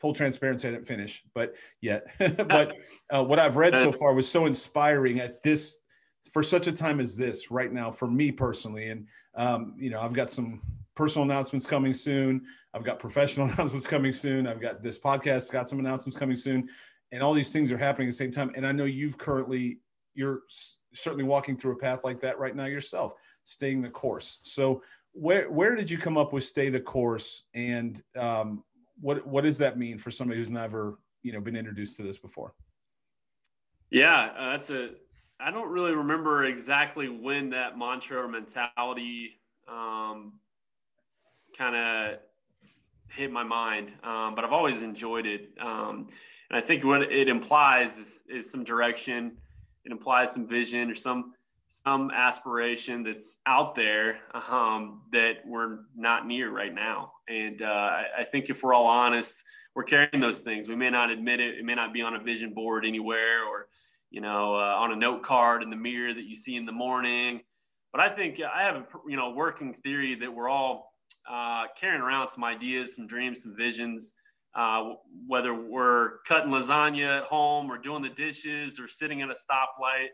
full 0.00 0.12
transparency, 0.12 0.68
I 0.68 0.72
didn't 0.72 0.86
finish, 0.86 1.24
but 1.32 1.54
yet, 1.80 2.08
but 2.18 2.74
uh, 3.08 3.24
what 3.24 3.38
I've 3.38 3.56
read 3.56 3.74
so 3.74 3.90
far 4.00 4.12
was 4.12 4.28
so 4.28 4.44
inspiring 4.44 5.18
at 5.18 5.42
this 5.42 5.78
for 6.30 6.42
such 6.42 6.66
a 6.66 6.72
time 6.72 7.00
as 7.00 7.16
this 7.16 7.50
right 7.50 7.72
now 7.72 7.90
for 7.90 8.06
me 8.06 8.32
personally. 8.32 8.90
And 8.90 9.06
um, 9.34 9.76
you 9.78 9.88
know, 9.88 10.02
I've 10.02 10.12
got 10.12 10.30
some 10.30 10.60
personal 11.00 11.24
announcements 11.24 11.64
coming 11.64 11.94
soon. 11.94 12.42
I've 12.74 12.84
got 12.84 12.98
professional 12.98 13.46
announcements 13.50 13.86
coming 13.86 14.12
soon. 14.12 14.46
I've 14.46 14.60
got 14.60 14.82
this 14.82 15.00
podcast, 15.00 15.50
got 15.50 15.66
some 15.66 15.78
announcements 15.78 16.18
coming 16.18 16.36
soon. 16.36 16.68
And 17.10 17.22
all 17.22 17.32
these 17.32 17.54
things 17.54 17.72
are 17.72 17.78
happening 17.78 18.08
at 18.08 18.10
the 18.10 18.16
same 18.18 18.30
time. 18.30 18.52
And 18.54 18.66
I 18.66 18.72
know 18.72 18.84
you've 18.84 19.16
currently, 19.16 19.78
you're 20.12 20.42
certainly 20.92 21.24
walking 21.24 21.56
through 21.56 21.72
a 21.72 21.76
path 21.76 22.04
like 22.04 22.20
that 22.20 22.38
right 22.38 22.54
now 22.54 22.66
yourself, 22.66 23.14
staying 23.44 23.80
the 23.80 23.88
course. 23.88 24.40
So 24.42 24.82
where, 25.12 25.50
where 25.50 25.74
did 25.74 25.90
you 25.90 25.96
come 25.96 26.18
up 26.18 26.34
with 26.34 26.44
stay 26.44 26.68
the 26.68 26.80
course? 26.80 27.44
And 27.54 28.02
um, 28.14 28.62
what, 29.00 29.26
what 29.26 29.44
does 29.44 29.56
that 29.56 29.78
mean 29.78 29.96
for 29.96 30.10
somebody 30.10 30.38
who's 30.38 30.50
never, 30.50 30.98
you 31.22 31.32
know, 31.32 31.40
been 31.40 31.56
introduced 31.56 31.96
to 31.96 32.02
this 32.02 32.18
before? 32.18 32.52
Yeah, 33.88 34.32
uh, 34.38 34.50
that's 34.50 34.68
a, 34.68 34.90
I 35.40 35.50
don't 35.50 35.70
really 35.70 35.94
remember 35.94 36.44
exactly 36.44 37.08
when 37.08 37.48
that 37.50 37.78
mantra 37.78 38.22
or 38.22 38.28
mentality 38.28 39.40
um, 39.66 40.34
kind 41.60 41.76
of 41.76 42.18
hit 43.08 43.30
my 43.30 43.44
mind, 43.44 43.92
um, 44.02 44.34
but 44.34 44.44
I've 44.44 44.52
always 44.52 44.80
enjoyed 44.80 45.26
it. 45.26 45.50
Um, 45.60 46.08
and 46.48 46.58
I 46.58 46.66
think 46.66 46.84
what 46.84 47.02
it 47.02 47.28
implies 47.28 47.98
is, 47.98 48.24
is 48.30 48.50
some 48.50 48.64
direction. 48.64 49.36
It 49.84 49.92
implies 49.92 50.32
some 50.32 50.46
vision 50.46 50.90
or 50.90 50.94
some 50.94 51.34
some 51.72 52.10
aspiration 52.10 53.04
that's 53.04 53.38
out 53.46 53.76
there 53.76 54.18
um, 54.34 55.02
that 55.12 55.34
we're 55.46 55.80
not 55.94 56.26
near 56.26 56.50
right 56.50 56.74
now. 56.74 57.12
And 57.28 57.62
uh, 57.62 57.66
I, 57.66 58.06
I, 58.18 58.24
think 58.24 58.50
if 58.50 58.64
we're 58.64 58.74
all 58.74 58.88
honest, 58.88 59.44
we're 59.76 59.84
carrying 59.84 60.18
those 60.18 60.40
things. 60.40 60.66
We 60.66 60.74
may 60.74 60.90
not 60.90 61.10
admit 61.10 61.38
it. 61.38 61.58
It 61.58 61.64
may 61.64 61.76
not 61.76 61.92
be 61.92 62.02
on 62.02 62.16
a 62.16 62.18
vision 62.18 62.54
board 62.54 62.84
anywhere, 62.84 63.44
or 63.44 63.68
you 64.10 64.20
know, 64.20 64.56
uh, 64.56 64.74
on 64.78 64.90
a 64.90 64.96
note 64.96 65.22
card 65.22 65.62
in 65.62 65.70
the 65.70 65.76
mirror 65.76 66.12
that 66.12 66.24
you 66.24 66.34
see 66.34 66.56
in 66.56 66.66
the 66.66 66.72
morning. 66.72 67.42
But 67.92 68.00
I 68.00 68.08
think 68.08 68.40
I 68.40 68.62
have 68.64 68.74
a 68.74 68.86
you 69.08 69.16
know 69.16 69.30
working 69.30 69.74
theory 69.84 70.16
that 70.16 70.34
we're 70.34 70.48
all 70.48 70.89
uh, 71.30 71.66
carrying 71.78 72.02
around 72.02 72.28
some 72.28 72.44
ideas, 72.44 72.96
some 72.96 73.06
dreams, 73.06 73.42
some 73.42 73.56
visions. 73.56 74.14
Uh, 74.52 74.94
whether 75.28 75.54
we're 75.54 76.18
cutting 76.26 76.50
lasagna 76.50 77.18
at 77.18 77.24
home 77.24 77.70
or 77.70 77.78
doing 77.78 78.02
the 78.02 78.08
dishes 78.08 78.80
or 78.80 78.88
sitting 78.88 79.22
at 79.22 79.28
a 79.30 79.34
stoplight, 79.34 80.08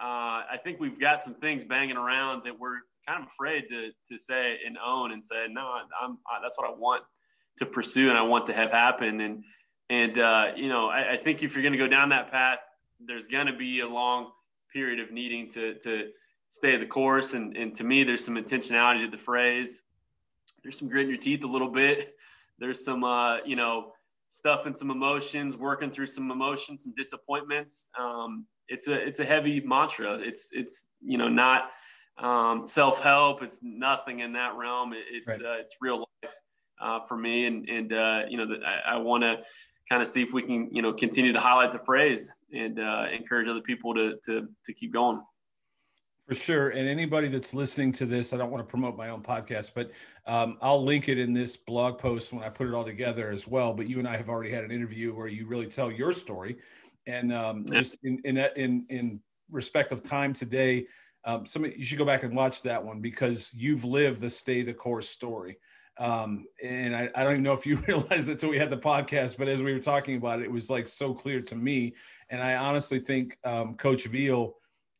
uh, 0.00 0.42
I 0.50 0.58
think 0.64 0.80
we've 0.80 0.98
got 0.98 1.22
some 1.22 1.34
things 1.34 1.64
banging 1.64 1.96
around 1.96 2.42
that 2.44 2.58
we're 2.58 2.78
kind 3.06 3.22
of 3.22 3.28
afraid 3.28 3.66
to, 3.70 3.90
to 4.10 4.18
say 4.18 4.58
and 4.66 4.76
own 4.84 5.12
and 5.12 5.24
say, 5.24 5.46
no, 5.48 5.78
I'm, 6.02 6.18
I, 6.26 6.40
that's 6.42 6.58
what 6.58 6.68
I 6.68 6.72
want 6.72 7.04
to 7.58 7.66
pursue 7.66 8.08
and 8.08 8.18
I 8.18 8.22
want 8.22 8.46
to 8.46 8.52
have 8.52 8.72
happen. 8.72 9.20
And, 9.20 9.44
and 9.90 10.18
uh, 10.18 10.52
you 10.56 10.68
know, 10.68 10.88
I, 10.88 11.12
I 11.12 11.16
think 11.16 11.44
if 11.44 11.54
you're 11.54 11.62
going 11.62 11.72
to 11.72 11.78
go 11.78 11.88
down 11.88 12.08
that 12.08 12.32
path, 12.32 12.58
there's 12.98 13.28
going 13.28 13.46
to 13.46 13.52
be 13.52 13.80
a 13.80 13.88
long 13.88 14.32
period 14.72 14.98
of 14.98 15.12
needing 15.12 15.50
to, 15.52 15.74
to 15.80 16.08
stay 16.48 16.76
the 16.76 16.86
course. 16.86 17.34
And, 17.34 17.56
and 17.56 17.74
to 17.76 17.84
me, 17.84 18.02
there's 18.02 18.24
some 18.24 18.34
intentionality 18.34 19.04
to 19.04 19.10
the 19.10 19.22
phrase 19.22 19.82
there's 20.62 20.78
some 20.78 20.88
grit 20.88 21.04
in 21.04 21.08
your 21.08 21.18
teeth 21.18 21.44
a 21.44 21.46
little 21.46 21.70
bit. 21.70 22.14
There's 22.58 22.84
some, 22.84 23.04
uh, 23.04 23.38
you 23.44 23.56
know, 23.56 23.92
stuff 24.28 24.66
and 24.66 24.76
some 24.76 24.90
emotions, 24.90 25.56
working 25.56 25.90
through 25.90 26.06
some 26.06 26.30
emotions, 26.30 26.82
some 26.82 26.94
disappointments. 26.96 27.88
Um, 27.98 28.46
it's 28.68 28.88
a 28.88 28.94
it's 28.94 29.20
a 29.20 29.24
heavy 29.24 29.60
mantra. 29.60 30.14
It's 30.14 30.50
it's 30.52 30.84
you 31.00 31.18
know 31.18 31.28
not 31.28 31.70
um, 32.18 32.68
self 32.68 33.00
help. 33.00 33.42
It's 33.42 33.60
nothing 33.62 34.20
in 34.20 34.32
that 34.32 34.56
realm. 34.56 34.92
It, 34.92 35.04
it's 35.10 35.28
right. 35.28 35.42
uh, 35.42 35.56
it's 35.58 35.76
real 35.80 36.06
life 36.22 36.34
uh, 36.80 37.00
for 37.06 37.16
me, 37.16 37.46
and 37.46 37.68
and 37.68 37.92
uh, 37.92 38.22
you 38.28 38.36
know 38.36 38.46
that 38.46 38.60
I, 38.64 38.94
I 38.94 38.96
want 38.98 39.22
to 39.22 39.38
kind 39.88 40.02
of 40.02 40.08
see 40.08 40.22
if 40.22 40.32
we 40.32 40.42
can 40.42 40.68
you 40.70 40.82
know 40.82 40.92
continue 40.92 41.32
to 41.32 41.40
highlight 41.40 41.72
the 41.72 41.78
phrase 41.78 42.32
and 42.52 42.78
uh, 42.78 43.06
encourage 43.12 43.48
other 43.48 43.62
people 43.62 43.94
to 43.94 44.16
to 44.26 44.48
to 44.64 44.72
keep 44.74 44.92
going. 44.92 45.22
For 46.28 46.34
sure. 46.34 46.68
And 46.68 46.86
anybody 46.86 47.28
that's 47.28 47.54
listening 47.54 47.90
to 47.92 48.04
this, 48.04 48.34
I 48.34 48.36
don't 48.36 48.50
want 48.50 48.62
to 48.62 48.70
promote 48.70 48.98
my 48.98 49.08
own 49.08 49.22
podcast, 49.22 49.70
but 49.74 49.90
um, 50.26 50.58
I'll 50.60 50.84
link 50.84 51.08
it 51.08 51.18
in 51.18 51.32
this 51.32 51.56
blog 51.56 51.98
post 51.98 52.34
when 52.34 52.44
I 52.44 52.50
put 52.50 52.68
it 52.68 52.74
all 52.74 52.84
together 52.84 53.30
as 53.30 53.48
well. 53.48 53.72
But 53.72 53.88
you 53.88 53.98
and 53.98 54.06
I 54.06 54.18
have 54.18 54.28
already 54.28 54.50
had 54.50 54.62
an 54.62 54.70
interview 54.70 55.14
where 55.14 55.26
you 55.26 55.46
really 55.46 55.68
tell 55.68 55.90
your 55.90 56.12
story. 56.12 56.58
And 57.06 57.32
um, 57.32 57.64
just 57.64 57.96
in, 58.02 58.20
in, 58.24 58.36
in, 58.56 58.84
in 58.90 59.20
respect 59.50 59.90
of 59.90 60.02
time 60.02 60.34
today, 60.34 60.86
um, 61.24 61.46
somebody, 61.46 61.76
you 61.78 61.84
should 61.84 61.96
go 61.96 62.04
back 62.04 62.24
and 62.24 62.36
watch 62.36 62.60
that 62.60 62.84
one 62.84 63.00
because 63.00 63.54
you've 63.54 63.86
lived 63.86 64.20
the 64.20 64.28
stay 64.28 64.60
the 64.60 64.74
course 64.74 65.08
story. 65.08 65.56
Um, 65.96 66.44
and 66.62 66.94
I, 66.94 67.08
I, 67.14 67.24
don't 67.24 67.32
even 67.32 67.42
know 67.42 67.54
if 67.54 67.66
you 67.66 67.76
realized 67.88 68.28
it 68.28 68.32
until 68.32 68.50
we 68.50 68.58
had 68.58 68.68
the 68.68 68.76
podcast, 68.76 69.38
but 69.38 69.48
as 69.48 69.62
we 69.62 69.72
were 69.72 69.80
talking 69.80 70.16
about 70.16 70.40
it, 70.40 70.44
it 70.44 70.52
was 70.52 70.68
like 70.68 70.88
so 70.88 71.14
clear 71.14 71.40
to 71.40 71.56
me. 71.56 71.94
And 72.28 72.42
I 72.42 72.56
honestly 72.56 73.00
think 73.00 73.38
um, 73.44 73.76
Coach 73.76 74.04
Veal 74.04 74.56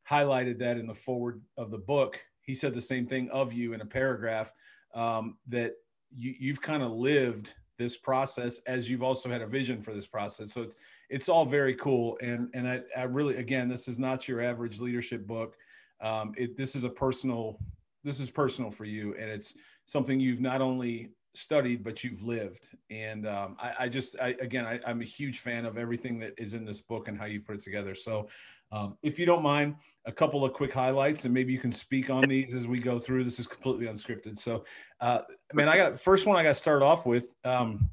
highlighted 0.09 0.59
that 0.59 0.79
in 0.79 0.87
the 0.87 0.95
forward 0.95 1.41
of 1.57 1.71
the 1.71 1.79
book. 1.79 2.19
He 2.41 2.55
said 2.55 2.75
the 2.75 2.81
same 2.81 3.07
thing 3.07 3.29
of 3.31 3.53
you 3.53 3.75
in 3.75 3.81
a 3.81 3.87
paragraph 3.87 4.53
um, 4.95 5.37
that 5.49 5.75
you, 6.17 6.35
you've 6.39 6.63
kind 6.63 6.83
of 6.83 6.93
lived 6.93 7.55
this 7.77 7.97
process 7.97 8.59
as 8.67 8.91
you've 8.91 9.03
also 9.03 9.29
had 9.29 9.43
a 9.43 9.47
vision 9.47 9.83
for 9.83 9.93
this 9.95 10.07
process. 10.07 10.53
So 10.53 10.63
it's 10.63 10.77
it's 11.11 11.29
all 11.29 11.45
very 11.45 11.75
cool. 11.75 12.19
And 12.21 12.49
and 12.55 12.67
I, 12.69 12.81
I 12.97 13.03
really 13.05 13.37
again, 13.37 13.69
this 13.69 13.87
is 13.87 13.99
not 13.99 14.27
your 14.27 14.41
average 14.41 14.81
leadership 14.81 15.27
book. 15.27 15.57
um, 16.01 16.33
it, 16.37 16.57
this 16.57 16.75
is 16.75 16.85
a 16.85 16.89
personal 16.89 17.59
this 18.05 18.21
is 18.21 18.31
personal 18.31 18.71
for 18.71 18.85
you 18.85 19.15
and 19.19 19.31
it's 19.31 19.55
something 19.87 20.21
you've 20.21 20.41
not 20.41 20.61
only 20.61 21.11
studied 21.35 21.85
but 21.85 22.03
you've 22.03 22.23
lived 22.23 22.71
and 22.91 23.27
um, 23.27 23.57
I, 23.61 23.73
I, 23.81 23.89
just 23.89 24.17
I, 24.21 24.29
again 24.41 24.65
I, 24.65 24.81
am 24.91 25.01
a 25.01 25.05
huge 25.05 25.41
fan 25.41 25.67
of 25.67 25.77
everything 25.77 26.19
that 26.21 26.35
is 26.39 26.55
in 26.55 26.65
this 26.65 26.81
book 26.81 27.09
and 27.09 27.19
how 27.19 27.27
you 27.27 27.41
put 27.41 27.57
it 27.57 27.61
together 27.61 27.95
so 27.95 28.29
um, 28.71 28.97
if 29.03 29.19
you 29.19 29.27
don't 29.27 29.43
mind 29.43 29.77
a 30.07 30.13
couple 30.13 30.45
of 30.45 30.53
quick 30.53 30.73
highlights 30.73 31.25
and 31.25 31.33
maybe 31.33 31.53
you 31.53 31.59
can 31.59 31.73
speak 31.73 32.11
on 32.11 32.29
these 32.29 32.55
as 32.55 32.67
we 32.67 32.79
go 32.79 32.99
through. 32.99 33.25
This 33.25 33.39
is 33.39 33.47
completely 33.47 33.87
unscripted. 33.87 34.39
So 34.39 34.65
uh, 35.01 35.21
man 35.55 35.69
i 35.69 35.77
got 35.77 35.99
first 35.99 36.27
one 36.27 36.37
i 36.37 36.43
got 36.43 36.51
to 36.51 36.55
start 36.55 36.83
off 36.83 37.07
with 37.07 37.35
um, 37.45 37.91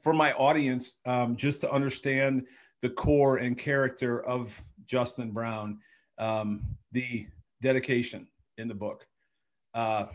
for 0.00 0.12
my 0.12 0.32
audience 0.32 0.98
um, 1.06 1.36
just 1.36 1.60
to 1.60 1.70
understand 1.70 2.46
the 2.80 2.90
core 2.90 3.36
and 3.36 3.56
character 3.56 4.24
of 4.24 4.60
justin 4.86 5.30
brown 5.30 5.78
um, 6.18 6.62
the 6.92 7.26
dedication 7.60 8.26
in 8.58 8.68
the 8.68 8.74
book. 8.74 9.06
Uh, 9.74 10.06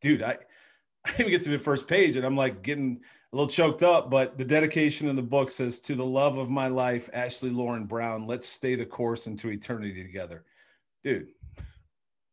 dude, 0.00 0.22
I, 0.22 0.38
I 1.06 1.14
even 1.14 1.30
get 1.30 1.42
to 1.42 1.50
the 1.50 1.58
first 1.58 1.88
page 1.88 2.16
and 2.16 2.26
I'm 2.26 2.36
like 2.36 2.62
getting 2.62 3.00
a 3.32 3.36
little 3.36 3.50
choked 3.50 3.82
up, 3.82 4.10
but 4.10 4.36
the 4.38 4.44
dedication 4.44 5.08
in 5.08 5.14
the 5.14 5.22
book 5.22 5.50
says, 5.50 5.78
To 5.80 5.94
the 5.94 6.04
love 6.04 6.38
of 6.38 6.50
my 6.50 6.66
life, 6.66 7.08
Ashley 7.12 7.50
Lauren 7.50 7.84
Brown, 7.84 8.26
let's 8.26 8.46
stay 8.46 8.74
the 8.74 8.86
course 8.86 9.26
into 9.26 9.50
eternity 9.50 10.02
together. 10.02 10.44
Dude, 11.04 11.28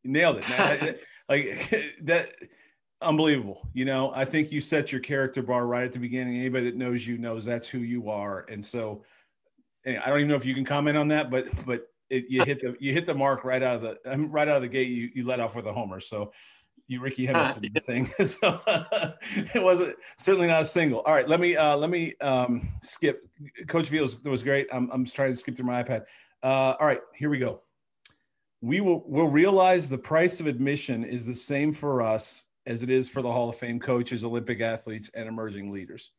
you 0.04 0.12
nailed 0.12 0.38
it. 0.38 0.50
Man. 0.50 0.96
like 1.30 1.96
that, 2.02 2.30
unbelievable. 3.02 3.68
You 3.74 3.86
know, 3.86 4.12
I 4.16 4.26
think 4.26 4.52
you 4.52 4.60
set 4.60 4.92
your 4.92 5.02
character 5.02 5.44
bar 5.44 5.68
right 5.68 5.84
at 5.84 5.94
the 5.94 6.00
beginning. 6.00 6.38
Anybody 6.38 6.66
that 6.66 6.76
knows 6.76 7.06
you 7.06 7.20
knows 7.20 7.46
that's 7.46 7.68
who 7.68 7.80
you 7.80 8.10
are. 8.10 8.46
And 8.50 8.64
so, 8.66 9.04
anyway, 9.86 10.02
I 10.04 10.10
don't 10.10 10.20
even 10.20 10.30
know 10.30 10.36
if 10.36 10.46
you 10.46 10.56
can 10.56 10.66
comment 10.66 10.98
on 10.98 11.10
that, 11.10 11.30
but, 11.30 11.48
but 11.66 11.88
it, 12.10 12.26
you 12.30 12.44
hit 12.44 12.62
the 12.62 12.76
you 12.80 12.94
hit 12.94 13.06
the 13.06 13.14
mark 13.14 13.44
right 13.44 13.62
out 13.62 13.76
of 13.76 13.82
the 13.82 14.18
right 14.30 14.48
out 14.48 14.56
of 14.56 14.62
the 14.62 14.68
gate. 14.68 14.88
You 14.88 15.10
you 15.14 15.26
let 15.26 15.40
off 15.40 15.56
with 15.56 15.68
a 15.68 15.74
homer. 15.74 16.00
So 16.00 16.32
you 16.88 17.02
Rickey 17.02 17.26
Henderson 17.26 17.66
uh, 17.66 17.70
yeah. 17.74 17.82
thing. 17.82 18.06
so 18.26 18.62
it 19.54 19.62
wasn't 19.62 19.96
certainly 20.18 20.48
not 20.48 20.62
a 20.62 20.66
single. 20.66 21.02
All 21.02 21.14
right, 21.14 21.28
let 21.28 21.40
me 21.40 21.56
uh, 21.56 21.76
let 21.76 21.90
me 21.90 22.16
um, 22.22 22.68
skip. 22.82 23.28
Coach 23.68 23.90
Veals 23.90 24.22
was 24.24 24.44
great. 24.44 24.68
I'm 24.72 24.90
I'm 24.92 25.06
trying 25.06 25.32
to 25.32 25.36
skip 25.36 25.56
through 25.56 25.66
my 25.66 25.84
iPad. 25.84 26.04
Uh, 26.44 26.76
all 26.80 26.88
right, 26.88 27.02
here 27.14 27.30
we 27.30 27.40
go. 27.40 27.62
We 28.62 28.82
will 28.82 29.04
will 29.08 29.30
realize 29.30 29.90
the 29.90 29.98
price 29.98 30.40
of 30.40 30.48
admission 30.48 31.04
is 31.04 31.26
the 31.26 31.36
same 31.36 31.74
for 31.74 32.02
us 32.02 32.46
as 32.66 32.84
it 32.84 32.90
is 32.90 33.08
for 33.08 33.22
the 33.22 33.32
Hall 33.32 33.50
of 33.50 33.56
Fame 33.56 33.80
coaches, 33.80 34.26
Olympic 34.26 34.62
athletes, 34.62 35.10
and 35.14 35.28
emerging 35.28 35.72
leaders. 35.72 36.12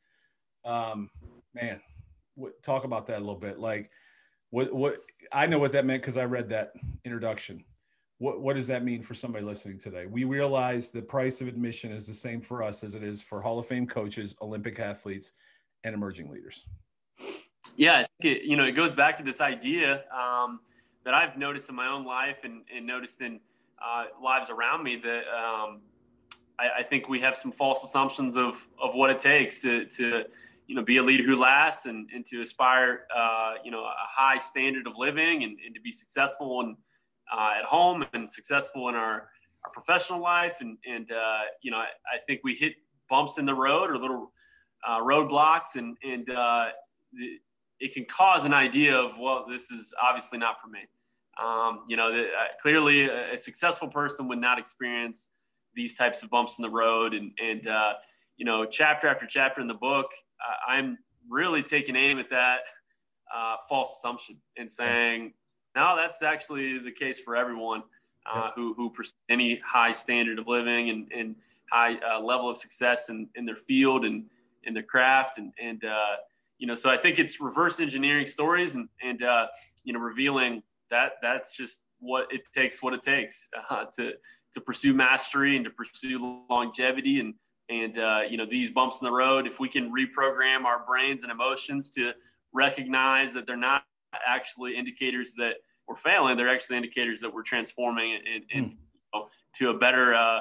Um, 0.65 1.11
man, 1.55 1.81
what, 2.35 2.61
talk 2.63 2.85
about 2.85 3.07
that 3.07 3.19
a 3.19 3.21
little 3.21 3.35
bit. 3.37 3.59
Like, 3.59 3.91
what 4.51 4.73
what 4.73 4.99
I 5.33 5.47
know 5.47 5.59
what 5.59 5.73
that 5.73 5.87
meant 5.87 6.03
because 6.03 6.17
I 6.17 6.25
read 6.27 6.51
that 6.51 6.73
introduction. 7.05 7.65
What, 8.19 8.41
what 8.41 8.57
does 8.57 8.67
that 8.67 8.85
mean 8.85 9.03
for 9.03 9.15
somebody 9.15 9.45
listening 9.45 9.79
today? 9.79 10.07
We 10.07 10.25
realize 10.25 10.91
the 10.91 11.03
price 11.03 11.41
of 11.41 11.49
admission 11.49 11.93
is 11.93 12.07
the 12.07 12.15
same 12.15 12.41
for 12.41 12.63
us 12.63 12.83
as 12.83 12.95
it 12.95 13.03
is 13.03 13.23
for 13.23 13.41
Hall 13.41 13.59
of 13.59 13.67
Fame 13.67 13.87
coaches, 13.87 14.35
Olympic 14.43 14.81
athletes, 14.81 15.33
and 15.85 15.95
emerging 15.95 16.31
leaders. 16.31 16.65
Yeah, 17.77 18.05
it, 18.21 18.43
you 18.43 18.57
know, 18.57 18.65
it 18.65 18.73
goes 18.73 18.93
back 18.93 19.17
to 19.19 19.23
this 19.23 19.41
idea 19.41 20.03
um, 20.13 20.61
that 21.05 21.15
I've 21.15 21.37
noticed 21.37 21.69
in 21.69 21.77
my 21.77 21.87
own 21.87 22.05
life 22.05 22.39
and, 22.43 22.63
and 22.75 22.85
noticed 22.85 23.21
in 23.21 23.39
uh, 23.81 24.07
lives 24.21 24.51
around 24.51 24.83
me 24.83 24.97
that 24.97 25.23
um, 25.29 25.83
I, 26.59 26.79
I, 26.79 26.83
think 26.83 27.09
we 27.09 27.21
have 27.21 27.37
some 27.37 27.53
false 27.53 27.85
assumptions 27.85 28.37
of 28.37 28.67
of 28.83 28.97
what 28.97 29.09
it 29.09 29.21
takes 29.21 29.61
to 29.61 29.85
to 29.85 30.25
you 30.69 30.75
know, 30.75 30.83
be 30.83 30.99
a 30.99 31.03
leader 31.03 31.25
who 31.25 31.37
lasts 31.37 31.87
and, 31.87 32.09
and 32.15 32.25
to 32.27 32.43
aspire, 32.43 33.07
uh, 33.17 33.55
you 33.65 33.71
know, 33.71 33.81
a 33.81 33.95
high 33.97 34.37
standard 34.39 34.87
of 34.87 34.93
living 34.99 35.43
and, 35.43 35.57
and 35.65 35.75
to 35.75 35.81
be 35.81 35.91
successful 35.91 36.61
and 36.61 36.77
uh, 37.32 37.50
at 37.58 37.64
home 37.64 38.04
and 38.12 38.30
successful 38.30 38.88
in 38.88 38.94
our, 38.94 39.28
our 39.64 39.70
professional 39.73 40.20
life. 40.20 40.58
And, 40.61 40.78
and 40.88 41.11
uh, 41.11 41.40
you 41.62 41.70
know, 41.70 41.78
I, 41.78 41.88
I, 42.14 42.18
think 42.26 42.40
we 42.44 42.54
hit 42.54 42.75
bumps 43.08 43.38
in 43.38 43.47
the 43.47 43.54
road 43.54 43.90
or 43.90 43.99
little 43.99 44.32
uh, 44.87 45.00
roadblocks 45.00 45.76
and, 45.76 45.97
and 46.02 46.30
uh, 46.30 46.66
the, 47.12 47.38
it 47.80 47.94
can 47.94 48.04
cause 48.04 48.44
an 48.44 48.54
idea 48.54 48.97
of, 48.97 49.12
well, 49.18 49.44
this 49.49 49.70
is 49.70 49.94
obviously 50.02 50.38
not 50.38 50.61
for 50.61 50.68
me. 50.68 50.80
Um, 51.42 51.85
you 51.88 51.97
know, 51.97 52.12
the, 52.12 52.25
uh, 52.25 52.47
clearly 52.61 53.08
a, 53.08 53.35
a, 53.35 53.38
successful 53.38 53.88
person 53.88 54.26
would 54.28 54.40
not 54.40 54.58
experience 54.58 55.30
these 55.75 55.94
types 55.94 56.25
of 56.25 56.30
bumps 56.30 56.58
in 56.58 56.62
the 56.62 56.70
road 56.70 57.14
and, 57.14 57.30
and 57.40 57.68
you 58.38 58.44
know, 58.44 58.64
chapter 58.64 59.08
after 59.08 59.26
chapter 59.26 59.61
in 59.61 59.66
the 59.66 59.75
book, 59.75 60.06
uh, 60.40 60.70
I'm 60.73 60.97
really 61.28 61.62
taking 61.62 61.97
aim 61.97 62.18
at 62.18 62.30
that 62.30 62.61
uh, 63.35 63.56
false 63.68 63.97
assumption 63.99 64.37
and 64.56 64.70
saying, 64.70 65.35
no, 65.77 65.97
that's 65.97 66.23
actually 66.23 66.79
the 66.79 66.91
case 66.91 67.21
for 67.21 67.37
everyone 67.37 67.83
uh, 68.31 68.51
who, 68.55 68.75
who 68.75 68.93
any 69.29 69.57
high 69.57 69.93
standard 69.93 70.39
of 70.39 70.47
living 70.47 70.91
and, 70.91 71.11
and 71.15 71.37
high 71.73 71.97
uh, 71.97 72.21
level 72.21 72.49
of 72.49 72.57
success 72.57 73.09
in, 73.11 73.29
in 73.35 73.45
their 73.45 73.57
field 73.57 74.05
and 74.05 74.27
in 74.65 74.75
their 74.75 74.83
craft. 74.83 75.39
And, 75.39 75.53
and 75.61 75.85
uh, 75.85 76.17
you 76.59 76.67
know, 76.67 76.75
so 76.75 76.91
I 76.91 76.97
think 76.97 77.19
it's 77.19 77.41
reverse 77.41 77.81
engineering 77.81 78.27
stories 78.27 78.75
and, 78.75 78.89
and 79.03 79.23
uh, 79.23 79.47
you 79.85 79.93
know, 79.93 80.01
revealing 80.01 80.63
that 80.91 81.13
that's 81.23 81.57
just 81.57 81.81
what 82.01 82.33
it 82.33 82.43
takes, 82.55 82.83
what 82.83 82.95
it 82.95 83.03
takes 83.03 83.49
to, 83.97 84.13
to 84.53 84.61
pursue 84.61 84.95
mastery 84.95 85.57
and 85.57 85.65
to 85.65 85.71
pursue 85.71 86.43
longevity 86.49 87.21
and, 87.21 87.35
and 87.69 87.99
uh, 87.99 88.21
you 88.29 88.37
know 88.37 88.47
these 88.47 88.71
bumps 88.71 89.01
in 89.01 89.05
the 89.05 89.13
road 89.13 89.47
if 89.47 89.61
we 89.61 89.69
can 89.69 89.93
reprogram 89.93 90.65
our 90.65 90.85
brains 90.87 91.23
and 91.23 91.31
emotions 91.31 91.91
to 91.91 92.13
recognize 92.53 93.33
that 93.35 93.47
they're 93.47 93.57
not 93.57 93.85
actually 94.27 94.77
indicators 94.77 95.33
that 95.37 95.57
we're 95.87 95.97
failing 95.97 96.37
they're 96.37 96.49
actually 96.49 96.77
indicators 96.77 97.21
that 97.21 97.33
we're 97.33 97.43
transforming 97.43 98.15
and, 98.15 98.45
and 98.55 98.67
mm. 98.67 98.71
you 98.71 98.77
know, 99.15 99.29
to 99.55 99.71
a 99.71 99.75
better 99.75 100.15
uh, 100.15 100.41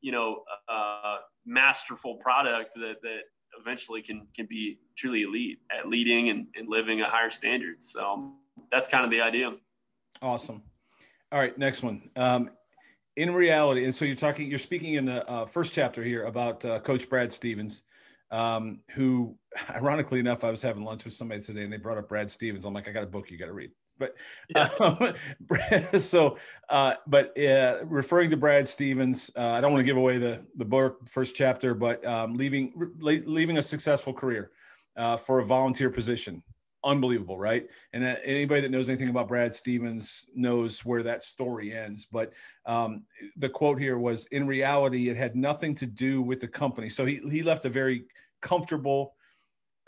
you 0.00 0.12
know 0.12 0.42
uh, 0.68 1.16
masterful 1.44 2.16
product 2.16 2.74
that 2.74 2.96
that 3.02 3.20
eventually 3.58 4.02
can 4.02 4.26
can 4.34 4.46
be 4.46 4.78
truly 4.96 5.22
elite 5.22 5.58
at 5.76 5.88
leading 5.88 6.28
and, 6.28 6.46
and 6.56 6.68
living 6.68 7.00
a 7.00 7.06
higher 7.06 7.30
standard. 7.30 7.82
So 7.82 8.34
that's 8.70 8.88
kind 8.88 9.04
of 9.04 9.10
the 9.10 9.20
idea. 9.20 9.52
Awesome. 10.22 10.62
All 11.32 11.40
right 11.40 11.56
next 11.58 11.82
one. 11.82 12.10
Um, 12.16 12.50
in 13.16 13.32
reality, 13.34 13.84
and 13.84 13.94
so 13.94 14.04
you're 14.04 14.14
talking, 14.14 14.48
you're 14.48 14.58
speaking 14.58 14.94
in 14.94 15.06
the 15.06 15.26
uh, 15.26 15.46
first 15.46 15.72
chapter 15.72 16.02
here 16.02 16.24
about 16.24 16.62
uh, 16.64 16.80
Coach 16.80 17.08
Brad 17.08 17.32
Stevens, 17.32 17.82
um, 18.36 18.80
who, 18.90 19.34
ironically 19.70 20.20
enough, 20.20 20.44
I 20.44 20.50
was 20.50 20.60
having 20.60 20.84
lunch 20.84 21.04
with 21.04 21.14
somebody 21.14 21.40
today, 21.40 21.62
and 21.64 21.72
they 21.72 21.78
brought 21.78 21.98
up 21.98 22.08
Brad 22.08 22.30
Stevens. 22.30 22.64
I'm 22.64 22.74
like, 22.74 22.86
I 22.86 22.92
got 22.92 23.02
a 23.02 23.06
book 23.06 23.30
you 23.30 23.38
got 23.38 23.46
to 23.46 23.52
read. 23.52 23.70
But 23.98 24.14
yeah. 24.54 24.68
um, 24.80 25.14
so, 25.98 26.36
uh, 26.68 26.94
but 27.06 27.36
uh, 27.38 27.78
referring 27.86 28.28
to 28.30 28.36
Brad 28.36 28.68
Stevens, 28.68 29.30
uh, 29.36 29.40
I 29.40 29.62
don't 29.62 29.72
want 29.72 29.80
to 29.80 29.86
give 29.86 29.96
away 29.96 30.18
the 30.18 30.42
the 30.56 30.66
book 30.66 31.08
first 31.08 31.34
chapter, 31.34 31.74
but 31.74 32.04
um, 32.04 32.34
leaving 32.34 32.74
leaving 32.98 33.56
a 33.56 33.62
successful 33.62 34.12
career 34.12 34.50
uh, 34.96 35.16
for 35.16 35.38
a 35.38 35.44
volunteer 35.44 35.88
position 35.88 36.42
unbelievable, 36.86 37.36
right? 37.36 37.68
And 37.92 38.04
uh, 38.04 38.14
anybody 38.24 38.60
that 38.62 38.70
knows 38.70 38.88
anything 38.88 39.08
about 39.08 39.28
Brad 39.28 39.54
Stevens 39.54 40.28
knows 40.34 40.84
where 40.84 41.02
that 41.02 41.22
story 41.22 41.74
ends. 41.74 42.06
But 42.10 42.32
um, 42.64 43.02
the 43.36 43.48
quote 43.48 43.78
here 43.78 43.98
was, 43.98 44.26
"In 44.26 44.46
reality, 44.46 45.08
it 45.10 45.16
had 45.16 45.36
nothing 45.36 45.74
to 45.76 45.86
do 45.86 46.22
with 46.22 46.40
the 46.40 46.48
company." 46.48 46.88
So 46.88 47.04
he 47.04 47.16
he 47.28 47.42
left 47.42 47.64
a 47.64 47.70
very 47.70 48.04
comfortable, 48.46 49.14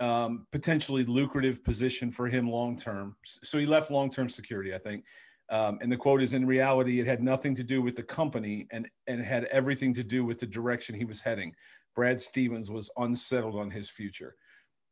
um, 0.01 0.47
potentially 0.53 1.05
lucrative 1.05 1.63
position 1.65 2.11
for 2.11 2.29
him 2.29 2.49
long 2.49 2.79
term. 2.79 3.17
So 3.25 3.59
he 3.59 3.67
left 3.67 3.91
long 3.91 4.11
term 4.11 4.29
security, 4.29 4.75
I 4.75 4.79
think. 4.79 5.05
Um, 5.51 5.79
and 5.81 5.91
the 5.91 5.97
quote 5.97 6.23
is, 6.23 6.35
"In 6.35 6.47
reality, 6.47 7.01
it 7.01 7.07
had 7.07 7.23
nothing 7.23 7.55
to 7.55 7.65
do 7.65 7.81
with 7.81 7.97
the 7.97 8.03
company, 8.03 8.67
and 8.71 8.89
and 9.07 9.23
had 9.23 9.45
everything 9.45 9.95
to 9.95 10.05
do 10.05 10.25
with 10.25 10.39
the 10.39 10.47
direction 10.47 10.95
he 10.95 11.05
was 11.05 11.21
heading." 11.21 11.55
Brad 11.95 12.21
Stevens 12.21 12.71
was 12.71 12.91
unsettled 12.97 13.57
on 13.57 13.71
his 13.71 13.89
future 13.91 14.37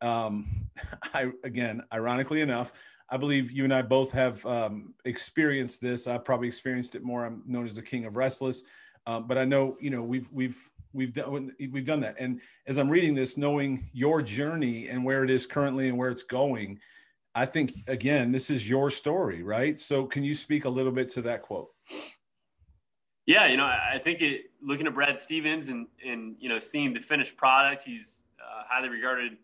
um, 0.00 0.68
I 1.14 1.30
again, 1.44 1.82
ironically 1.92 2.40
enough, 2.40 2.72
I 3.10 3.16
believe 3.16 3.50
you 3.52 3.64
and 3.64 3.74
I 3.74 3.82
both 3.82 4.10
have 4.12 4.44
um, 4.46 4.94
experienced 5.04 5.80
this. 5.80 6.06
I've 6.06 6.24
probably 6.24 6.48
experienced 6.48 6.94
it 6.94 7.04
more. 7.04 7.24
I'm 7.24 7.42
known 7.46 7.66
as 7.66 7.76
the 7.76 7.82
king 7.82 8.04
of 8.04 8.16
restless, 8.16 8.62
um, 9.06 9.26
but 9.26 9.38
I 9.38 9.44
know 9.44 9.76
you 9.80 9.90
know 9.90 10.02
we've 10.02 10.30
we've 10.32 10.58
we've 10.96 11.12
done 11.12 11.52
we've 11.58 11.84
done 11.84 12.00
that. 12.00 12.16
And 12.18 12.40
as 12.66 12.78
I'm 12.78 12.88
reading 12.88 13.14
this, 13.14 13.36
knowing 13.36 13.88
your 13.92 14.22
journey 14.22 14.88
and 14.88 15.04
where 15.04 15.22
it 15.22 15.30
is 15.30 15.46
currently 15.46 15.88
and 15.88 15.96
where 15.96 16.10
it's 16.10 16.22
going, 16.22 16.78
I 17.34 17.46
think 17.46 17.72
again 17.86 18.32
this 18.32 18.50
is 18.50 18.68
your 18.68 18.90
story, 18.90 19.42
right? 19.42 19.78
So 19.78 20.06
can 20.06 20.24
you 20.24 20.34
speak 20.34 20.64
a 20.64 20.68
little 20.68 20.92
bit 20.92 21.08
to 21.10 21.22
that 21.22 21.42
quote? 21.42 21.68
Yeah, 23.26 23.46
you 23.46 23.56
know, 23.56 23.64
I 23.64 24.00
think 24.02 24.22
it, 24.22 24.50
looking 24.62 24.86
at 24.86 24.94
Brad 24.94 25.18
Stevens 25.18 25.68
and 25.68 25.86
and 26.04 26.36
you 26.38 26.48
know 26.48 26.58
seeing 26.58 26.94
the 26.94 27.00
finished 27.00 27.36
product, 27.36 27.82
he's 27.82 28.22
uh, 28.40 28.62
highly 28.68 28.88
regarded 28.88 29.36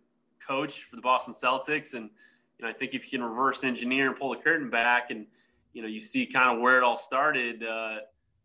coach 0.46 0.84
for 0.84 0.96
the 0.96 1.02
Boston 1.02 1.34
Celtics. 1.34 1.94
And, 1.94 2.10
you 2.58 2.64
know, 2.64 2.68
I 2.68 2.72
think 2.72 2.94
if 2.94 3.04
you 3.04 3.18
can 3.18 3.26
reverse 3.26 3.64
engineer 3.64 4.08
and 4.08 4.16
pull 4.18 4.30
the 4.30 4.36
curtain 4.36 4.70
back 4.70 5.10
and, 5.10 5.26
you 5.72 5.82
know, 5.82 5.88
you 5.88 6.00
see 6.00 6.26
kind 6.26 6.54
of 6.54 6.60
where 6.60 6.76
it 6.76 6.82
all 6.82 6.96
started, 6.96 7.62
uh, 7.62 7.96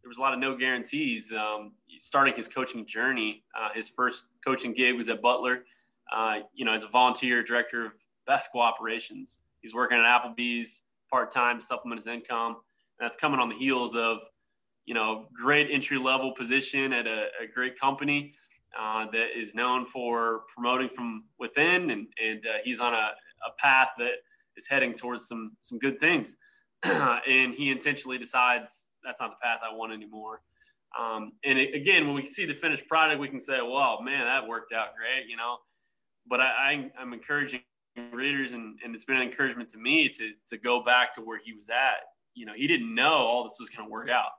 there 0.01 0.09
was 0.09 0.17
a 0.17 0.21
lot 0.21 0.33
of 0.33 0.39
no 0.39 0.55
guarantees. 0.55 1.33
Um, 1.33 1.73
starting 1.99 2.33
his 2.33 2.47
coaching 2.47 2.85
journey, 2.85 3.43
uh, 3.57 3.69
his 3.73 3.87
first 3.87 4.27
coaching 4.43 4.73
gig 4.73 4.95
was 4.95 5.09
at 5.09 5.21
Butler, 5.21 5.63
uh, 6.11 6.39
you 6.53 6.65
know, 6.65 6.73
as 6.73 6.83
a 6.83 6.87
volunteer 6.87 7.43
director 7.43 7.85
of 7.85 7.91
basketball 8.25 8.61
operations. 8.61 9.39
He's 9.61 9.73
working 9.73 9.97
at 9.97 10.05
Applebee's 10.05 10.83
part 11.09 11.31
time 11.31 11.59
to 11.59 11.65
supplement 11.65 11.99
his 11.99 12.07
income. 12.07 12.57
And 12.99 13.05
that's 13.05 13.17
coming 13.17 13.39
on 13.39 13.49
the 13.49 13.55
heels 13.55 13.95
of, 13.95 14.19
you 14.85 14.93
know, 14.93 15.27
great 15.33 15.69
entry 15.69 15.97
level 15.97 16.31
position 16.31 16.93
at 16.93 17.07
a, 17.07 17.27
a 17.41 17.47
great 17.53 17.79
company 17.79 18.33
uh, 18.77 19.05
that 19.11 19.37
is 19.37 19.55
known 19.55 19.85
for 19.85 20.41
promoting 20.53 20.89
from 20.89 21.25
within, 21.39 21.91
and 21.91 22.07
and 22.23 22.45
uh, 22.45 22.57
he's 22.63 22.79
on 22.79 22.93
a, 22.93 22.97
a 22.97 23.51
path 23.57 23.89
that 23.97 24.13
is 24.55 24.67
heading 24.67 24.93
towards 24.93 25.27
some 25.27 25.55
some 25.59 25.79
good 25.79 25.99
things. 25.99 26.37
and 26.83 27.53
he 27.53 27.71
intentionally 27.71 28.17
decides 28.17 28.87
that's 29.03 29.19
not 29.19 29.31
the 29.31 29.37
path 29.41 29.59
I 29.67 29.73
want 29.73 29.93
anymore. 29.93 30.41
Um, 30.97 31.33
and 31.43 31.59
it, 31.59 31.75
again, 31.75 32.05
when 32.05 32.15
we 32.15 32.25
see 32.25 32.45
the 32.45 32.53
finished 32.53 32.87
product, 32.87 33.19
we 33.19 33.27
can 33.27 33.39
say, 33.39 33.59
"Well, 33.61 34.01
man, 34.01 34.25
that 34.25 34.47
worked 34.47 34.73
out 34.73 34.89
great," 34.95 35.27
you 35.29 35.37
know. 35.37 35.57
But 36.27 36.41
I, 36.41 36.89
I, 36.97 37.01
am 37.01 37.13
encouraging 37.13 37.61
readers, 38.11 38.53
and, 38.53 38.77
and 38.83 38.93
it's 38.93 39.05
been 39.05 39.17
an 39.17 39.23
encouragement 39.23 39.69
to 39.69 39.77
me 39.77 40.09
to 40.09 40.31
to 40.49 40.57
go 40.57 40.81
back 40.83 41.13
to 41.15 41.21
where 41.21 41.39
he 41.43 41.53
was 41.53 41.69
at. 41.69 42.03
You 42.33 42.45
know, 42.45 42.53
he 42.55 42.67
didn't 42.67 42.93
know 42.93 43.13
all 43.13 43.43
this 43.43 43.57
was 43.59 43.69
going 43.69 43.87
to 43.87 43.91
work 43.91 44.09
out. 44.09 44.31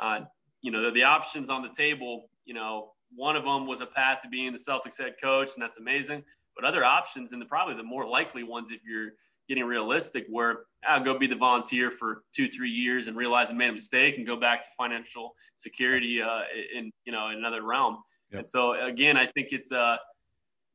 Uh, 0.00 0.24
you 0.62 0.70
know, 0.70 0.82
the, 0.82 0.90
the 0.90 1.02
options 1.02 1.50
on 1.50 1.62
the 1.62 1.68
table. 1.68 2.30
You 2.44 2.54
know, 2.54 2.92
one 3.14 3.36
of 3.36 3.44
them 3.44 3.66
was 3.66 3.80
a 3.80 3.86
path 3.86 4.20
to 4.22 4.28
being 4.28 4.52
the 4.52 4.58
Celtics 4.58 4.98
head 4.98 5.14
coach, 5.22 5.50
and 5.54 5.62
that's 5.62 5.78
amazing. 5.78 6.24
But 6.56 6.64
other 6.64 6.84
options, 6.84 7.32
and 7.32 7.40
the, 7.40 7.46
probably 7.46 7.74
the 7.74 7.82
more 7.82 8.06
likely 8.06 8.42
ones, 8.42 8.70
if 8.70 8.80
you're 8.84 9.10
getting 9.50 9.64
realistic, 9.64 10.26
where 10.30 10.60
I'll 10.88 11.02
go 11.02 11.18
be 11.18 11.26
the 11.26 11.34
volunteer 11.34 11.90
for 11.90 12.22
two, 12.32 12.46
three 12.46 12.70
years 12.70 13.08
and 13.08 13.16
realize 13.16 13.50
I 13.50 13.54
made 13.54 13.70
a 13.70 13.72
mistake 13.72 14.16
and 14.16 14.24
go 14.24 14.36
back 14.36 14.62
to 14.62 14.68
financial 14.78 15.34
security 15.56 16.22
uh, 16.22 16.42
in 16.72 16.92
you 17.04 17.12
know 17.12 17.28
in 17.30 17.38
another 17.38 17.64
realm. 17.64 17.98
Yep. 18.30 18.38
And 18.38 18.48
so 18.48 18.80
again, 18.80 19.16
I 19.16 19.26
think 19.26 19.48
it's 19.50 19.72
uh, 19.72 19.96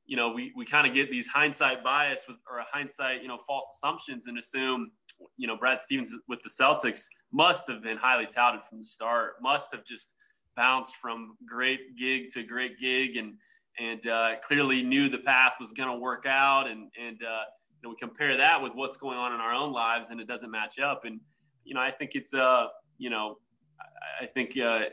you 0.06 0.18
know 0.18 0.30
we 0.30 0.52
we 0.58 0.66
kind 0.66 0.86
of 0.86 0.94
get 0.94 1.10
these 1.10 1.26
hindsight 1.26 1.86
bias 1.86 2.26
with 2.28 2.36
or 2.52 2.60
a 2.60 2.66
hindsight 2.70 3.22
you 3.22 3.30
know 3.30 3.40
false 3.48 3.66
assumptions 3.78 4.28
and 4.28 4.38
assume 4.38 4.92
you 5.38 5.48
know 5.48 5.56
Brad 5.56 5.80
Stevens 5.80 6.14
with 6.28 6.42
the 6.44 6.50
Celtics 6.50 7.06
must 7.32 7.70
have 7.70 7.82
been 7.82 7.96
highly 7.96 8.26
touted 8.26 8.62
from 8.70 8.80
the 8.80 8.86
start, 8.86 9.36
must 9.42 9.72
have 9.72 9.86
just 9.86 10.16
bounced 10.58 10.98
from 10.98 11.38
great 11.48 11.98
gig 11.98 12.28
to 12.34 12.44
great 12.44 12.78
gig 12.78 13.16
and 13.16 13.36
and 13.80 14.06
uh, 14.08 14.36
clearly 14.44 14.84
knew 14.84 15.08
the 15.08 15.18
path 15.20 15.54
was 15.62 15.72
going 15.72 15.90
to 15.90 15.98
work 15.98 16.26
out 16.26 16.68
and 16.68 16.92
and 17.02 17.24
uh, 17.24 17.44
know, 17.86 17.92
we 17.92 17.96
compare 17.96 18.38
that 18.38 18.62
with 18.62 18.74
what's 18.76 18.98
going 18.98 19.18
on 19.18 19.34
in 19.34 19.40
our 19.40 19.54
own 19.54 19.72
lives 19.72 20.10
and 20.10 20.20
it 20.20 20.28
doesn't 20.28 20.52
match 20.52 20.80
up. 20.80 21.06
And 21.06 21.20
you 21.66 21.74
know 21.74 21.82
I 21.82 21.92
think 21.92 22.16
it's 22.16 22.34
uh 22.34 22.68
you 22.98 23.10
know 23.10 23.38
I 24.22 24.26
think 24.28 24.58
uh, 24.58 24.86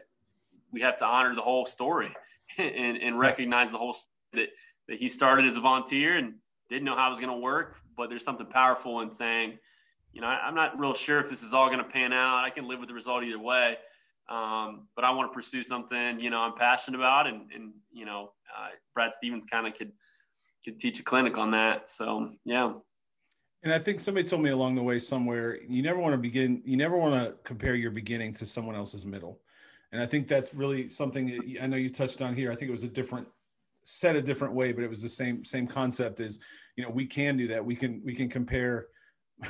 we 0.72 0.80
have 0.80 0.96
to 0.96 1.06
honor 1.06 1.36
the 1.36 1.42
whole 1.42 1.64
story 1.64 2.12
and, 2.58 2.96
and 2.96 3.16
recognize 3.16 3.70
the 3.70 3.78
whole 3.78 3.94
that 4.32 4.48
that 4.88 4.98
he 4.98 5.08
started 5.08 5.44
as 5.44 5.56
a 5.56 5.60
volunteer 5.60 6.16
and 6.16 6.34
didn't 6.68 6.84
know 6.84 6.96
how 6.96 7.06
it 7.06 7.10
was 7.10 7.20
going 7.20 7.30
to 7.30 7.38
work 7.38 7.76
but 7.96 8.08
there's 8.08 8.24
something 8.24 8.46
powerful 8.46 9.00
in 9.00 9.12
saying 9.12 9.58
you 10.12 10.20
know 10.20 10.26
I, 10.26 10.40
I'm 10.44 10.54
not 10.54 10.78
real 10.78 10.94
sure 10.94 11.20
if 11.20 11.30
this 11.30 11.44
is 11.44 11.54
all 11.54 11.66
going 11.68 11.78
to 11.78 11.84
pan 11.84 12.12
out. 12.12 12.42
I 12.42 12.50
can 12.50 12.66
live 12.66 12.80
with 12.80 12.88
the 12.88 12.94
result 12.94 13.22
either 13.22 13.38
way. 13.38 13.76
Um, 14.28 14.86
but 14.94 15.04
I 15.04 15.10
want 15.10 15.30
to 15.30 15.34
pursue 15.34 15.62
something, 15.62 16.20
you 16.20 16.30
know, 16.30 16.38
I'm 16.38 16.54
passionate 16.54 16.96
about 16.96 17.26
and, 17.26 17.50
and 17.52 17.72
you 17.92 18.06
know, 18.06 18.32
uh, 18.56 18.68
Brad 18.94 19.12
Stevens 19.12 19.46
kind 19.46 19.66
of 19.66 19.74
could, 19.74 19.92
could 20.64 20.78
teach 20.78 21.00
a 21.00 21.02
clinic 21.02 21.38
on 21.38 21.50
that. 21.52 21.88
So, 21.88 22.30
yeah. 22.44 22.72
And 23.62 23.72
I 23.72 23.78
think 23.78 24.00
somebody 24.00 24.26
told 24.26 24.42
me 24.42 24.50
along 24.50 24.74
the 24.74 24.82
way 24.82 24.98
somewhere, 24.98 25.58
you 25.62 25.82
never 25.82 25.98
want 25.98 26.14
to 26.14 26.18
begin, 26.18 26.62
you 26.64 26.76
never 26.76 26.96
want 26.96 27.14
to 27.14 27.36
compare 27.44 27.74
your 27.74 27.92
beginning 27.92 28.32
to 28.34 28.46
someone 28.46 28.74
else's 28.74 29.06
middle. 29.06 29.40
And 29.92 30.02
I 30.02 30.06
think 30.06 30.26
that's 30.26 30.54
really 30.54 30.88
something 30.88 31.26
that 31.26 31.62
I 31.62 31.66
know 31.66 31.76
you 31.76 31.90
touched 31.90 32.22
on 32.22 32.34
here. 32.34 32.50
I 32.50 32.56
think 32.56 32.70
it 32.70 32.72
was 32.72 32.84
a 32.84 32.88
different 32.88 33.28
set 33.84 34.16
a 34.16 34.22
different 34.22 34.54
way, 34.54 34.72
but 34.72 34.84
it 34.84 34.90
was 34.90 35.02
the 35.02 35.08
same, 35.08 35.44
same 35.44 35.66
concept 35.66 36.20
is, 36.20 36.38
you 36.76 36.84
know, 36.84 36.90
we 36.90 37.04
can 37.04 37.36
do 37.36 37.48
that. 37.48 37.64
We 37.64 37.74
can, 37.74 38.00
we 38.04 38.14
can 38.14 38.28
compare 38.28 38.88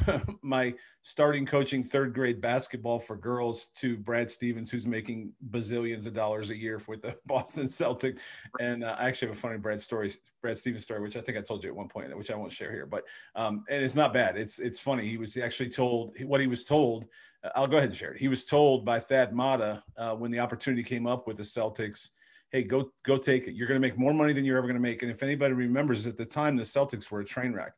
my 0.43 0.75
starting 1.03 1.45
coaching 1.45 1.83
third 1.83 2.15
grade 2.15 2.41
basketball 2.41 2.99
for 2.99 3.17
girls 3.17 3.69
to 3.77 3.97
Brad 3.97 4.29
Stevens, 4.31 4.71
who's 4.71 4.87
making 4.87 5.33
bazillions 5.51 6.07
of 6.07 6.15
dollars 6.15 6.51
a 6.51 6.57
year 6.57 6.81
with 6.89 7.03
the 7.03 7.17
Boston 7.27 7.67
Celtics. 7.67 8.21
And 8.61 8.85
uh, 8.85 8.97
I 8.99 9.09
actually 9.09 9.29
have 9.29 9.37
a 9.37 9.41
funny 9.41 9.59
Brad 9.59 9.81
story, 9.81 10.15
Brad 10.41 10.59
Stevens 10.59 10.85
story, 10.85 11.01
which 11.01 11.17
I 11.17 11.21
think 11.21 11.39
I 11.39 11.41
told 11.41 11.65
you 11.65 11.71
at 11.71 11.77
one 11.77 11.89
point, 11.89 12.17
which 12.17 12.31
I 12.31 12.37
won't 12.37 12.53
share 12.53 12.73
here. 12.73 12.87
But 12.87 13.05
um, 13.35 13.65
and 13.69 13.85
it's 13.85 13.97
not 13.97 14.13
bad. 14.13 14.37
It's 14.37 14.59
it's 14.59 14.81
funny. 14.81 15.07
He 15.07 15.17
was 15.17 15.37
actually 15.37 15.71
told 15.71 16.17
what 16.25 16.41
he 16.41 16.47
was 16.47 16.65
told. 16.65 17.07
Uh, 17.45 17.51
I'll 17.55 17.67
go 17.67 17.77
ahead 17.77 17.91
and 17.91 17.97
share 17.97 18.13
it. 18.13 18.21
He 18.21 18.29
was 18.29 18.45
told 18.45 18.85
by 18.85 19.01
Thad 19.01 19.35
Matta 19.35 19.83
uh, 19.97 20.15
when 20.15 20.31
the 20.31 20.41
opportunity 20.41 20.83
came 20.83 21.07
up 21.07 21.27
with 21.27 21.37
the 21.37 21.43
Celtics. 21.43 22.11
Hey, 22.53 22.63
go 22.63 22.93
go 23.03 23.17
take 23.17 23.49
it. 23.49 23.55
You're 23.55 23.67
going 23.67 23.81
to 23.81 23.87
make 23.87 23.99
more 23.99 24.15
money 24.15 24.33
than 24.33 24.45
you're 24.45 24.59
ever 24.59 24.67
going 24.67 24.77
to 24.77 24.83
make. 24.83 25.03
And 25.03 25.11
if 25.11 25.23
anybody 25.23 25.55
remembers, 25.55 26.07
at 26.07 26.17
the 26.17 26.25
time 26.25 26.57
the 26.57 26.63
Celtics 26.63 27.11
were 27.11 27.21
a 27.21 27.25
train 27.25 27.53
wreck 27.53 27.73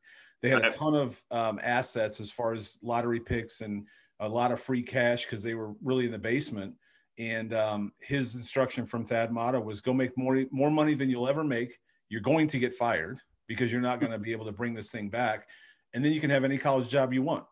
they 0.44 0.50
had 0.50 0.62
a 0.62 0.70
ton 0.70 0.94
of 0.94 1.22
um, 1.30 1.58
assets 1.62 2.20
as 2.20 2.30
far 2.30 2.52
as 2.52 2.78
lottery 2.82 3.18
picks 3.18 3.62
and 3.62 3.86
a 4.20 4.28
lot 4.28 4.52
of 4.52 4.60
free 4.60 4.82
cash 4.82 5.24
because 5.24 5.42
they 5.42 5.54
were 5.54 5.72
really 5.82 6.04
in 6.04 6.12
the 6.12 6.18
basement. 6.18 6.74
And 7.16 7.54
um, 7.54 7.92
his 8.02 8.34
instruction 8.34 8.84
from 8.84 9.06
Thad 9.06 9.32
Matta 9.32 9.58
was 9.58 9.80
go 9.80 9.94
make 9.94 10.18
more 10.18 10.44
more 10.50 10.70
money 10.70 10.92
than 10.92 11.08
you'll 11.08 11.30
ever 11.30 11.44
make. 11.44 11.78
You're 12.10 12.20
going 12.20 12.46
to 12.48 12.58
get 12.58 12.74
fired 12.74 13.20
because 13.46 13.72
you're 13.72 13.80
not 13.80 14.00
going 14.00 14.12
to 14.12 14.18
be 14.18 14.32
able 14.32 14.44
to 14.44 14.52
bring 14.52 14.74
this 14.74 14.90
thing 14.90 15.08
back, 15.08 15.48
and 15.94 16.04
then 16.04 16.12
you 16.12 16.20
can 16.20 16.28
have 16.28 16.44
any 16.44 16.58
college 16.58 16.90
job 16.90 17.14
you 17.14 17.22
want. 17.22 17.46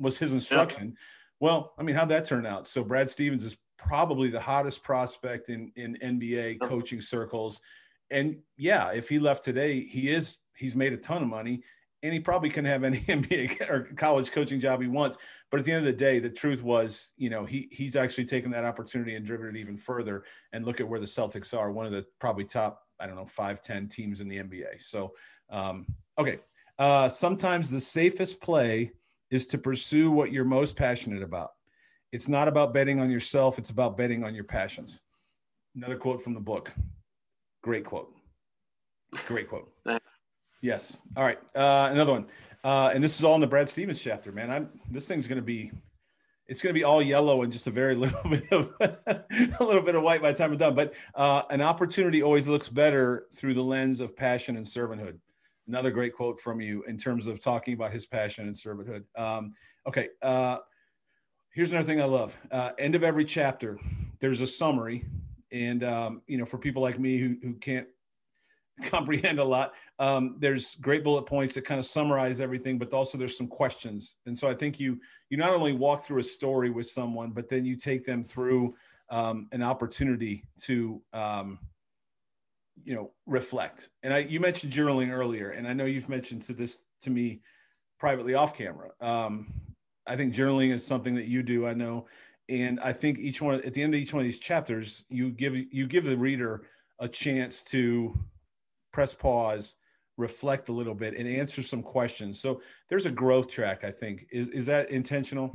Was 0.00 0.16
his 0.16 0.32
instruction? 0.32 0.88
Yeah. 0.88 0.94
Well, 1.40 1.74
I 1.76 1.82
mean, 1.82 1.96
how'd 1.96 2.08
that 2.08 2.24
turn 2.24 2.46
out? 2.46 2.66
So 2.66 2.82
Brad 2.82 3.10
Stevens 3.10 3.44
is 3.44 3.58
probably 3.78 4.28
the 4.28 4.40
hottest 4.40 4.82
prospect 4.82 5.48
in 5.48 5.72
in 5.76 5.96
NBA 6.02 6.60
coaching 6.60 7.00
circles, 7.00 7.60
and 8.10 8.38
yeah, 8.56 8.90
if 8.92 9.08
he 9.08 9.18
left 9.18 9.44
today, 9.44 9.80
he 9.80 10.10
is 10.10 10.38
he's 10.56 10.74
made 10.74 10.92
a 10.92 10.96
ton 10.96 11.22
of 11.22 11.28
money 11.28 11.62
and 12.02 12.12
he 12.12 12.20
probably 12.20 12.50
can 12.50 12.64
have 12.64 12.84
any 12.84 12.98
NBA 13.08 13.68
or 13.68 13.88
college 13.96 14.30
coaching 14.30 14.60
job 14.60 14.80
he 14.80 14.86
wants. 14.86 15.18
But 15.50 15.60
at 15.60 15.66
the 15.66 15.72
end 15.72 15.80
of 15.80 15.92
the 15.92 15.98
day, 15.98 16.18
the 16.18 16.30
truth 16.30 16.62
was, 16.62 17.10
you 17.16 17.30
know, 17.30 17.44
he 17.44 17.68
he's 17.72 17.96
actually 17.96 18.26
taken 18.26 18.50
that 18.52 18.64
opportunity 18.64 19.14
and 19.14 19.24
driven 19.24 19.48
it 19.48 19.56
even 19.58 19.76
further. 19.76 20.24
And 20.52 20.64
look 20.64 20.80
at 20.80 20.88
where 20.88 21.00
the 21.00 21.06
Celtics 21.06 21.56
are, 21.56 21.72
one 21.72 21.86
of 21.86 21.92
the 21.92 22.06
probably 22.20 22.44
top, 22.44 22.82
I 23.00 23.06
don't 23.06 23.16
know, 23.16 23.26
five, 23.26 23.60
10 23.60 23.88
teams 23.88 24.20
in 24.20 24.28
the 24.28 24.38
NBA. 24.38 24.80
So, 24.80 25.14
um, 25.50 25.86
okay. 26.18 26.38
Uh, 26.78 27.08
sometimes 27.08 27.70
the 27.70 27.80
safest 27.80 28.40
play 28.40 28.92
is 29.30 29.48
to 29.48 29.58
pursue 29.58 30.12
what 30.12 30.30
you're 30.30 30.44
most 30.44 30.76
passionate 30.76 31.22
about. 31.22 31.50
It's 32.12 32.28
not 32.28 32.48
about 32.48 32.72
betting 32.72 33.00
on 33.00 33.10
yourself, 33.10 33.58
it's 33.58 33.70
about 33.70 33.96
betting 33.96 34.24
on 34.24 34.34
your 34.34 34.44
passions. 34.44 35.02
Another 35.76 35.96
quote 35.96 36.22
from 36.22 36.34
the 36.34 36.40
book. 36.40 36.72
Great 37.62 37.84
quote. 37.84 38.14
Great 39.26 39.48
quote. 39.48 39.70
Yes. 40.62 40.96
All 41.16 41.24
right. 41.24 41.38
Uh, 41.54 41.90
another 41.92 42.12
one. 42.12 42.26
Uh, 42.64 42.90
and 42.92 43.02
this 43.02 43.16
is 43.16 43.24
all 43.24 43.34
in 43.34 43.40
the 43.40 43.46
Brad 43.46 43.68
Stevens 43.68 44.00
chapter, 44.00 44.32
man. 44.32 44.50
I'm 44.50 44.70
this 44.90 45.06
thing's 45.06 45.26
going 45.26 45.36
to 45.36 45.44
be, 45.44 45.70
it's 46.46 46.60
going 46.60 46.74
to 46.74 46.78
be 46.78 46.82
all 46.82 47.00
yellow 47.00 47.42
and 47.42 47.52
just 47.52 47.66
a 47.66 47.70
very 47.70 47.94
little 47.94 48.28
bit 48.28 48.50
of 48.52 48.74
a 48.80 49.24
little 49.60 49.82
bit 49.82 49.94
of 49.94 50.02
white 50.02 50.20
by 50.20 50.32
the 50.32 50.38
time 50.38 50.52
I'm 50.52 50.58
done. 50.58 50.74
But 50.74 50.94
uh, 51.14 51.42
an 51.50 51.60
opportunity 51.60 52.22
always 52.22 52.48
looks 52.48 52.68
better 52.68 53.26
through 53.34 53.54
the 53.54 53.62
lens 53.62 54.00
of 54.00 54.16
passion 54.16 54.56
and 54.56 54.66
servanthood. 54.66 55.18
Another 55.68 55.90
great 55.90 56.14
quote 56.14 56.40
from 56.40 56.60
you 56.60 56.82
in 56.84 56.96
terms 56.96 57.26
of 57.26 57.40
talking 57.40 57.74
about 57.74 57.92
his 57.92 58.06
passion 58.06 58.46
and 58.46 58.56
servanthood. 58.56 59.04
Um, 59.16 59.52
okay. 59.86 60.08
Uh, 60.22 60.58
here's 61.50 61.72
another 61.72 61.86
thing 61.86 62.00
I 62.00 62.04
love. 62.04 62.36
Uh, 62.50 62.70
end 62.78 62.94
of 62.94 63.02
every 63.02 63.24
chapter, 63.24 63.78
there's 64.20 64.40
a 64.40 64.46
summary, 64.46 65.04
and 65.50 65.84
um, 65.84 66.22
you 66.26 66.38
know, 66.38 66.44
for 66.44 66.58
people 66.58 66.82
like 66.82 66.98
me 66.98 67.18
who 67.18 67.36
who 67.42 67.54
can't 67.54 67.86
comprehend 68.82 69.38
a 69.38 69.44
lot. 69.44 69.74
Um, 69.98 70.36
there's 70.38 70.76
great 70.76 71.02
bullet 71.02 71.22
points 71.22 71.54
that 71.54 71.64
kind 71.64 71.78
of 71.78 71.86
summarize 71.86 72.40
everything, 72.40 72.78
but 72.78 72.92
also 72.92 73.18
there's 73.18 73.36
some 73.36 73.48
questions. 73.48 74.16
And 74.26 74.38
so 74.38 74.48
I 74.48 74.54
think 74.54 74.78
you 74.78 75.00
you 75.30 75.36
not 75.36 75.52
only 75.52 75.72
walk 75.72 76.04
through 76.04 76.20
a 76.20 76.24
story 76.24 76.70
with 76.70 76.86
someone, 76.86 77.30
but 77.30 77.48
then 77.48 77.64
you 77.64 77.76
take 77.76 78.04
them 78.04 78.22
through 78.22 78.74
um, 79.10 79.48
an 79.52 79.62
opportunity 79.62 80.44
to 80.62 81.02
um, 81.12 81.58
you 82.84 82.94
know 82.94 83.10
reflect. 83.26 83.88
And 84.02 84.12
I 84.14 84.18
you 84.18 84.40
mentioned 84.40 84.72
journaling 84.72 85.10
earlier, 85.10 85.50
and 85.50 85.66
I 85.66 85.72
know 85.72 85.84
you've 85.84 86.08
mentioned 86.08 86.42
to 86.42 86.52
this 86.52 86.80
to 87.02 87.10
me 87.10 87.40
privately 87.98 88.34
off 88.34 88.56
camera. 88.56 88.90
Um, 89.00 89.52
I 90.08 90.16
think 90.16 90.34
journaling 90.34 90.72
is 90.72 90.84
something 90.84 91.14
that 91.14 91.26
you 91.26 91.42
do. 91.42 91.66
I 91.66 91.74
know, 91.74 92.06
and 92.48 92.80
I 92.80 92.92
think 92.92 93.18
each 93.18 93.42
one 93.42 93.62
at 93.62 93.74
the 93.74 93.82
end 93.82 93.94
of 93.94 94.00
each 94.00 94.12
one 94.12 94.20
of 94.20 94.24
these 94.24 94.38
chapters, 94.38 95.04
you 95.08 95.30
give 95.30 95.54
you 95.56 95.86
give 95.86 96.04
the 96.04 96.16
reader 96.16 96.62
a 96.98 97.08
chance 97.08 97.62
to 97.64 98.18
press 98.92 99.14
pause, 99.14 99.76
reflect 100.16 100.70
a 100.70 100.72
little 100.72 100.94
bit, 100.94 101.14
and 101.16 101.28
answer 101.28 101.62
some 101.62 101.82
questions. 101.82 102.40
So 102.40 102.62
there's 102.88 103.06
a 103.06 103.10
growth 103.10 103.48
track. 103.48 103.84
I 103.84 103.90
think 103.90 104.26
is 104.32 104.48
is 104.48 104.66
that 104.66 104.90
intentional? 104.90 105.54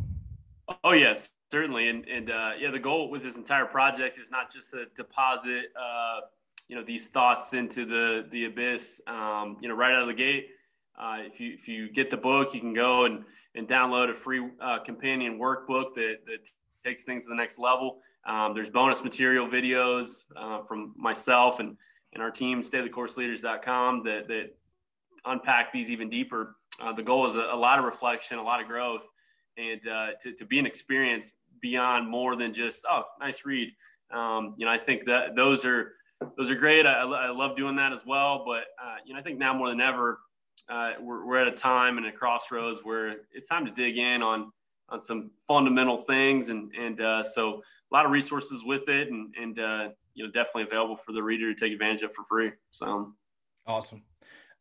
Oh 0.83 0.93
yes, 0.93 1.31
certainly. 1.51 1.89
And 1.89 2.07
and 2.07 2.29
uh, 2.29 2.51
yeah, 2.59 2.69
the 2.69 2.79
goal 2.79 3.09
with 3.09 3.23
this 3.23 3.35
entire 3.35 3.65
project 3.65 4.19
is 4.19 4.29
not 4.29 4.53
just 4.53 4.71
to 4.71 4.85
deposit 4.95 5.65
uh, 5.75 6.21
you 6.67 6.75
know 6.75 6.83
these 6.83 7.07
thoughts 7.07 7.53
into 7.53 7.85
the 7.85 8.27
the 8.31 8.45
abyss. 8.45 9.01
Um, 9.07 9.57
you 9.61 9.67
know, 9.67 9.75
right 9.75 9.93
out 9.93 10.03
of 10.03 10.07
the 10.07 10.13
gate. 10.13 10.49
Uh, 10.95 11.17
if 11.21 11.39
you 11.39 11.53
if 11.53 11.67
you 11.67 11.91
get 11.91 12.11
the 12.11 12.17
book, 12.17 12.53
you 12.53 12.59
can 12.59 12.73
go 12.73 13.05
and 13.05 13.25
and 13.55 13.67
download 13.67 14.09
a 14.09 14.13
free 14.13 14.49
uh, 14.61 14.79
companion 14.79 15.39
workbook 15.39 15.93
that 15.95 16.19
that 16.25 16.47
takes 16.83 17.03
things 17.03 17.23
to 17.23 17.29
the 17.29 17.35
next 17.35 17.59
level. 17.59 17.99
Um, 18.25 18.53
there's 18.53 18.69
bonus 18.69 19.03
material 19.03 19.47
videos 19.47 20.25
uh, 20.35 20.63
from 20.63 20.93
myself 20.97 21.59
and 21.59 21.77
and 22.13 22.21
our 22.21 22.31
team, 22.31 22.61
staythecourseleaders.com, 22.61 24.03
that, 24.03 24.27
that 24.27 24.55
unpack 25.25 25.73
these 25.73 25.89
even 25.89 26.09
deeper. 26.09 26.55
Uh, 26.81 26.93
the 26.93 27.03
goal 27.03 27.25
is 27.25 27.35
a, 27.35 27.41
a, 27.51 27.55
lot 27.55 27.79
of 27.79 27.85
reflection, 27.85 28.37
a 28.37 28.43
lot 28.43 28.61
of 28.61 28.67
growth, 28.67 29.03
and 29.57 29.81
uh, 29.87 30.07
to, 30.21 30.33
to 30.33 30.45
be 30.45 30.59
an 30.59 30.65
experience 30.65 31.33
beyond 31.61 32.07
more 32.07 32.35
than 32.35 32.53
just 32.53 32.83
oh 32.89 33.03
nice 33.19 33.45
read. 33.45 33.71
Um, 34.11 34.53
you 34.57 34.65
know 34.65 34.71
I 34.71 34.77
think 34.77 35.05
that 35.05 35.35
those 35.35 35.65
are 35.65 35.93
those 36.37 36.49
are 36.49 36.55
great. 36.55 36.85
I, 36.85 37.01
I 37.01 37.29
love 37.29 37.55
doing 37.55 37.75
that 37.77 37.93
as 37.93 38.05
well. 38.05 38.43
But 38.45 38.65
uh, 38.83 38.97
you 39.05 39.13
know 39.13 39.19
I 39.19 39.23
think 39.23 39.37
now 39.37 39.53
more 39.53 39.69
than 39.69 39.81
ever 39.81 40.19
uh, 40.69 40.91
we're, 41.01 41.25
we're 41.25 41.39
at 41.39 41.47
a 41.47 41.51
time 41.51 41.97
and 41.97 42.05
a 42.05 42.11
crossroads 42.11 42.81
where 42.83 43.15
it's 43.31 43.47
time 43.47 43.65
to 43.65 43.71
dig 43.71 43.97
in 43.97 44.21
on 44.21 44.51
on 44.89 44.99
some 44.99 45.31
fundamental 45.47 45.97
things 45.97 46.49
and 46.49 46.71
and 46.75 47.01
uh, 47.01 47.23
so 47.23 47.61
a 47.91 47.95
lot 47.95 48.05
of 48.05 48.11
resources 48.11 48.63
with 48.65 48.87
it 48.89 49.09
and 49.09 49.33
and 49.39 49.59
uh, 49.59 49.89
you 50.13 50.25
know 50.25 50.31
definitely 50.31 50.63
available 50.63 50.95
for 50.95 51.11
the 51.11 51.21
reader 51.21 51.53
to 51.53 51.59
take 51.59 51.73
advantage 51.73 52.03
of 52.03 52.13
for 52.13 52.23
free. 52.29 52.51
So 52.71 53.13
awesome. 53.65 54.03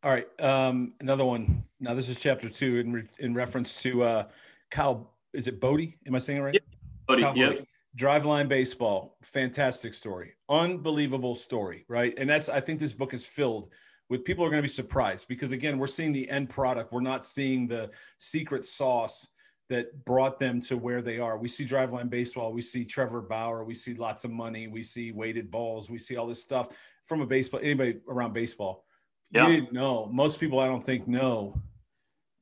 All 0.03 0.11
right, 0.11 0.27
um, 0.41 0.93
another 0.99 1.23
one. 1.23 1.63
Now 1.79 1.93
this 1.93 2.09
is 2.09 2.17
chapter 2.17 2.49
two 2.49 2.79
in 2.79 2.91
re- 2.91 3.09
in 3.19 3.33
reference 3.33 3.81
to 3.83 4.03
uh, 4.03 4.23
Kyle. 4.71 5.11
Is 5.33 5.47
it 5.47 5.59
Boddy? 5.59 5.97
Am 6.05 6.15
I 6.15 6.19
saying 6.19 6.39
it 6.39 6.41
right? 6.41 6.53
Yep. 6.53 6.63
Boddy. 7.07 7.39
Yeah. 7.39 7.53
Driveline 7.95 8.47
baseball, 8.47 9.17
fantastic 9.21 9.93
story, 9.93 10.33
unbelievable 10.49 11.35
story, 11.35 11.85
right? 11.87 12.13
And 12.17 12.27
that's 12.27 12.49
I 12.49 12.59
think 12.59 12.79
this 12.79 12.93
book 12.93 13.13
is 13.13 13.23
filled 13.23 13.69
with 14.09 14.23
people 14.23 14.45
are 14.45 14.49
going 14.49 14.61
to 14.61 14.67
be 14.67 14.73
surprised 14.73 15.27
because 15.27 15.51
again, 15.51 15.77
we're 15.77 15.87
seeing 15.87 16.11
the 16.11 16.29
end 16.29 16.49
product. 16.49 16.91
We're 16.91 17.01
not 17.01 17.25
seeing 17.25 17.67
the 17.67 17.89
secret 18.17 18.65
sauce 18.65 19.27
that 19.69 20.05
brought 20.05 20.39
them 20.39 20.61
to 20.61 20.77
where 20.77 21.01
they 21.01 21.19
are. 21.19 21.37
We 21.37 21.47
see 21.47 21.65
driveline 21.65 22.09
baseball, 22.09 22.53
we 22.53 22.61
see 22.61 22.85
Trevor 22.85 23.21
Bauer, 23.21 23.63
we 23.63 23.73
see 23.73 23.93
lots 23.95 24.23
of 24.23 24.31
money, 24.31 24.67
we 24.67 24.83
see 24.83 25.11
weighted 25.11 25.49
balls, 25.49 25.89
we 25.89 25.97
see 25.97 26.17
all 26.17 26.27
this 26.27 26.43
stuff 26.43 26.69
from 27.07 27.21
a 27.21 27.25
baseball 27.25 27.59
anybody 27.63 27.99
around 28.07 28.33
baseball. 28.33 28.85
Yeah. 29.31 29.47
You 29.47 29.55
didn't 29.55 29.73
know. 29.73 30.09
Most 30.11 30.39
people 30.39 30.59
I 30.59 30.67
don't 30.67 30.83
think 30.83 31.07
know 31.07 31.59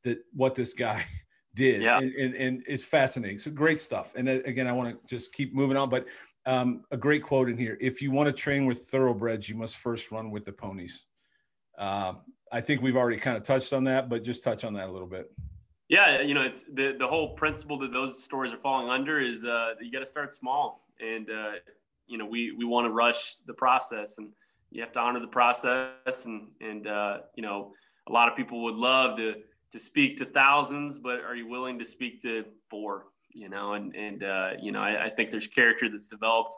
that 0.03 0.19
what 0.33 0.55
this 0.55 0.73
guy 0.73 1.05
did. 1.55 1.81
Yeah. 1.81 1.97
And, 2.01 2.13
and, 2.15 2.35
and 2.35 2.63
it's 2.67 2.83
fascinating. 2.83 3.39
So 3.39 3.51
great 3.51 3.79
stuff. 3.79 4.13
And 4.15 4.27
uh, 4.27 4.39
again, 4.45 4.67
I 4.67 4.73
want 4.73 4.99
to 4.99 5.07
just 5.07 5.31
keep 5.31 5.53
moving 5.53 5.77
on, 5.77 5.89
but 5.89 6.07
um, 6.45 6.83
a 6.91 6.97
great 6.97 7.23
quote 7.23 7.49
in 7.49 7.57
here. 7.57 7.77
If 7.79 8.01
you 8.01 8.11
want 8.11 8.27
to 8.27 8.33
train 8.33 8.65
with 8.65 8.87
thoroughbreds, 8.87 9.47
you 9.47 9.55
must 9.55 9.77
first 9.77 10.11
run 10.11 10.31
with 10.31 10.43
the 10.43 10.51
ponies. 10.51 11.05
Uh, 11.81 12.13
I 12.51 12.61
think 12.61 12.83
we've 12.83 12.95
already 12.95 13.17
kind 13.17 13.35
of 13.35 13.43
touched 13.43 13.73
on 13.73 13.85
that, 13.85 14.07
but 14.07 14.23
just 14.23 14.43
touch 14.43 14.63
on 14.63 14.73
that 14.73 14.87
a 14.87 14.91
little 14.91 15.07
bit. 15.07 15.31
Yeah, 15.89 16.21
you 16.21 16.35
know, 16.35 16.43
it's 16.43 16.63
the 16.71 16.95
the 16.97 17.07
whole 17.07 17.33
principle 17.33 17.77
that 17.79 17.91
those 17.91 18.23
stories 18.23 18.53
are 18.53 18.57
falling 18.57 18.87
under 18.89 19.19
is 19.19 19.43
uh, 19.43 19.73
you 19.81 19.91
got 19.91 19.99
to 19.99 20.05
start 20.05 20.33
small, 20.33 20.85
and 21.01 21.29
uh, 21.29 21.53
you 22.07 22.17
know, 22.17 22.25
we 22.25 22.51
we 22.51 22.65
want 22.65 22.85
to 22.85 22.91
rush 22.91 23.37
the 23.47 23.53
process, 23.53 24.19
and 24.19 24.29
you 24.69 24.81
have 24.81 24.91
to 24.93 24.99
honor 24.99 25.19
the 25.19 25.27
process, 25.27 26.25
and 26.25 26.49
and 26.61 26.87
uh, 26.87 27.17
you 27.35 27.41
know, 27.41 27.73
a 28.07 28.11
lot 28.11 28.29
of 28.29 28.37
people 28.37 28.63
would 28.63 28.75
love 28.75 29.17
to 29.17 29.35
to 29.71 29.79
speak 29.79 30.17
to 30.17 30.25
thousands, 30.25 30.99
but 30.99 31.21
are 31.21 31.35
you 31.35 31.47
willing 31.47 31.79
to 31.79 31.85
speak 31.85 32.21
to 32.21 32.45
four? 32.69 33.07
You 33.33 33.49
know, 33.49 33.73
and 33.73 33.95
and 33.95 34.23
uh, 34.23 34.51
you 34.61 34.71
know, 34.71 34.81
I, 34.81 35.05
I 35.05 35.09
think 35.09 35.31
there's 35.31 35.47
character 35.47 35.89
that's 35.89 36.07
developed 36.07 36.55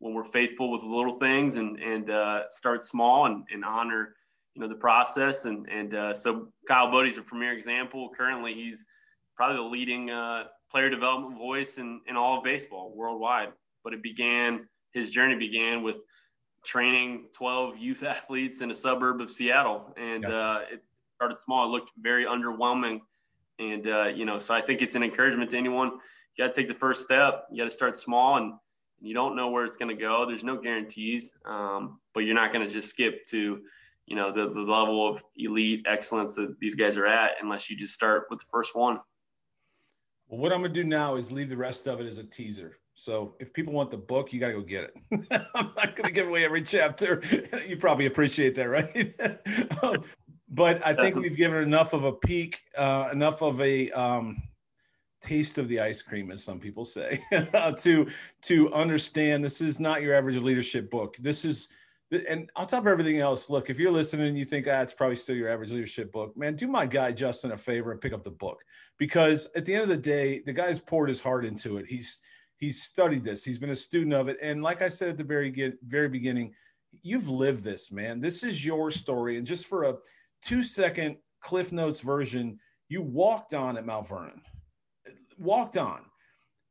when 0.00 0.12
we're 0.12 0.24
faithful 0.24 0.70
with 0.70 0.82
little 0.82 1.16
things 1.18 1.56
and 1.56 1.80
and 1.80 2.10
uh, 2.10 2.42
start 2.50 2.84
small 2.84 3.26
and, 3.26 3.44
and 3.50 3.64
honor 3.64 4.14
you 4.56 4.62
know 4.62 4.68
the 4.68 4.74
process 4.74 5.44
and 5.44 5.68
and 5.68 5.94
uh, 5.94 6.14
so 6.14 6.48
Kyle 6.66 6.90
Boddy's 6.90 7.18
a 7.18 7.22
premier 7.22 7.52
example. 7.52 8.08
Currently, 8.16 8.54
he's 8.54 8.86
probably 9.36 9.56
the 9.56 9.62
leading 9.62 10.10
uh, 10.10 10.44
player 10.70 10.88
development 10.88 11.36
voice 11.36 11.76
in 11.76 12.00
in 12.08 12.16
all 12.16 12.38
of 12.38 12.44
baseball 12.44 12.92
worldwide. 12.96 13.50
But 13.84 13.92
it 13.92 14.02
began 14.02 14.66
his 14.92 15.10
journey 15.10 15.36
began 15.36 15.82
with 15.82 15.96
training 16.64 17.26
12 17.34 17.76
youth 17.76 18.02
athletes 18.14 18.62
in 18.62 18.70
a 18.70 18.74
suburb 18.74 19.20
of 19.20 19.30
Seattle, 19.30 19.94
and 19.98 20.22
yeah. 20.22 20.30
uh, 20.30 20.60
it 20.72 20.82
started 21.16 21.36
small. 21.36 21.66
It 21.66 21.68
looked 21.68 21.90
very 21.98 22.24
underwhelming, 22.24 23.00
and 23.58 23.86
uh, 23.86 24.06
you 24.06 24.24
know 24.24 24.38
so 24.38 24.54
I 24.54 24.62
think 24.62 24.80
it's 24.80 24.94
an 24.94 25.02
encouragement 25.02 25.50
to 25.50 25.58
anyone. 25.58 25.92
You 26.36 26.44
got 26.44 26.54
to 26.54 26.58
take 26.58 26.68
the 26.68 26.74
first 26.74 27.02
step. 27.02 27.44
You 27.52 27.62
got 27.62 27.70
to 27.70 27.76
start 27.76 27.94
small 27.94 28.36
and 28.36 28.54
you 29.00 29.12
don't 29.12 29.36
know 29.36 29.50
where 29.50 29.64
it's 29.64 29.76
going 29.76 29.94
to 29.94 30.00
go. 30.00 30.24
There's 30.26 30.44
no 30.44 30.56
guarantees, 30.56 31.34
um, 31.44 32.00
but 32.14 32.20
you're 32.20 32.34
not 32.34 32.52
going 32.52 32.66
to 32.66 32.72
just 32.72 32.88
skip 32.88 33.26
to 33.26 33.60
you 34.06 34.16
know 34.16 34.32
the, 34.32 34.52
the 34.52 34.60
level 34.60 35.08
of 35.08 35.22
elite 35.36 35.84
excellence 35.86 36.34
that 36.34 36.58
these 36.60 36.74
guys 36.74 36.96
are 36.96 37.06
at 37.06 37.32
unless 37.42 37.68
you 37.68 37.76
just 37.76 37.94
start 37.94 38.26
with 38.30 38.38
the 38.38 38.46
first 38.50 38.74
one. 38.74 39.00
Well 40.28 40.40
what 40.40 40.52
i'm 40.52 40.62
to 40.62 40.68
do 40.68 40.84
now 40.84 41.16
is 41.16 41.32
leave 41.32 41.48
the 41.48 41.56
rest 41.56 41.86
of 41.86 42.00
it 42.00 42.06
as 42.06 42.18
a 42.18 42.24
teaser. 42.24 42.78
So 42.94 43.34
if 43.40 43.52
people 43.52 43.72
want 43.72 43.90
the 43.90 43.96
book 43.98 44.32
you 44.32 44.40
got 44.40 44.48
to 44.48 44.54
go 44.54 44.62
get 44.62 44.84
it. 44.84 45.42
I'm 45.54 45.70
not 45.76 45.96
to 45.96 46.10
give 46.10 46.28
away 46.28 46.44
every 46.44 46.62
chapter. 46.62 47.22
You 47.66 47.76
probably 47.76 48.06
appreciate 48.06 48.54
that 48.54 48.68
right? 48.68 49.12
Um, 49.82 50.04
but 50.48 50.80
i 50.86 50.94
think 50.94 51.16
we've 51.16 51.36
given 51.36 51.60
enough 51.60 51.92
of 51.92 52.04
a 52.04 52.12
peek 52.12 52.60
uh, 52.78 53.08
enough 53.12 53.42
of 53.42 53.60
a 53.60 53.90
um, 53.90 54.40
taste 55.20 55.58
of 55.58 55.66
the 55.66 55.80
ice 55.80 56.02
cream 56.02 56.30
as 56.30 56.44
some 56.44 56.60
people 56.60 56.84
say 56.84 57.20
to 57.76 58.06
to 58.42 58.72
understand 58.72 59.44
this 59.44 59.60
is 59.60 59.80
not 59.80 60.02
your 60.02 60.14
average 60.14 60.36
leadership 60.36 60.90
book. 60.90 61.16
This 61.18 61.44
is 61.44 61.68
and 62.12 62.50
on 62.54 62.66
top 62.66 62.82
of 62.82 62.86
everything 62.86 63.18
else, 63.18 63.50
look, 63.50 63.68
if 63.68 63.78
you're 63.78 63.90
listening 63.90 64.28
and 64.28 64.38
you 64.38 64.44
think, 64.44 64.66
ah, 64.68 64.80
it's 64.80 64.92
probably 64.92 65.16
still 65.16 65.34
your 65.34 65.48
average 65.48 65.72
leadership 65.72 66.12
book, 66.12 66.36
man, 66.36 66.54
do 66.54 66.68
my 66.68 66.86
guy 66.86 67.10
Justin 67.10 67.52
a 67.52 67.56
favor 67.56 67.90
and 67.90 68.00
pick 68.00 68.12
up 68.12 68.22
the 68.22 68.30
book. 68.30 68.62
Because 68.98 69.48
at 69.56 69.64
the 69.64 69.74
end 69.74 69.82
of 69.82 69.88
the 69.88 69.96
day, 69.96 70.42
the 70.46 70.52
guy's 70.52 70.78
poured 70.78 71.08
his 71.08 71.20
heart 71.20 71.44
into 71.44 71.78
it. 71.78 71.86
He's 71.88 72.20
he's 72.58 72.82
studied 72.82 73.24
this, 73.24 73.44
he's 73.44 73.58
been 73.58 73.70
a 73.70 73.76
student 73.76 74.14
of 74.14 74.28
it. 74.28 74.38
And 74.40 74.62
like 74.62 74.82
I 74.82 74.88
said 74.88 75.08
at 75.08 75.16
the 75.16 75.24
very 75.24 75.74
very 75.84 76.08
beginning, 76.08 76.54
you've 77.02 77.28
lived 77.28 77.64
this, 77.64 77.90
man. 77.90 78.20
This 78.20 78.44
is 78.44 78.64
your 78.64 78.90
story. 78.90 79.36
And 79.36 79.46
just 79.46 79.66
for 79.66 79.84
a 79.84 79.96
two 80.42 80.62
second 80.62 81.16
Cliff 81.40 81.72
Notes 81.72 82.00
version, 82.00 82.58
you 82.88 83.02
walked 83.02 83.52
on 83.52 83.76
at 83.76 83.84
Mount 83.84 84.08
Vernon. 84.08 84.40
Walked 85.38 85.76
on. 85.76 86.02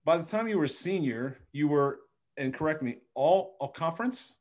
By 0.06 0.18
the 0.18 0.26
time 0.26 0.48
you 0.48 0.58
were 0.58 0.66
a 0.66 0.70
senior, 0.70 1.40
you 1.52 1.68
were, 1.68 2.00
and 2.38 2.54
correct 2.54 2.82
me, 2.82 2.98
all 3.16 3.58
a 3.62 3.68
conference 3.68 4.38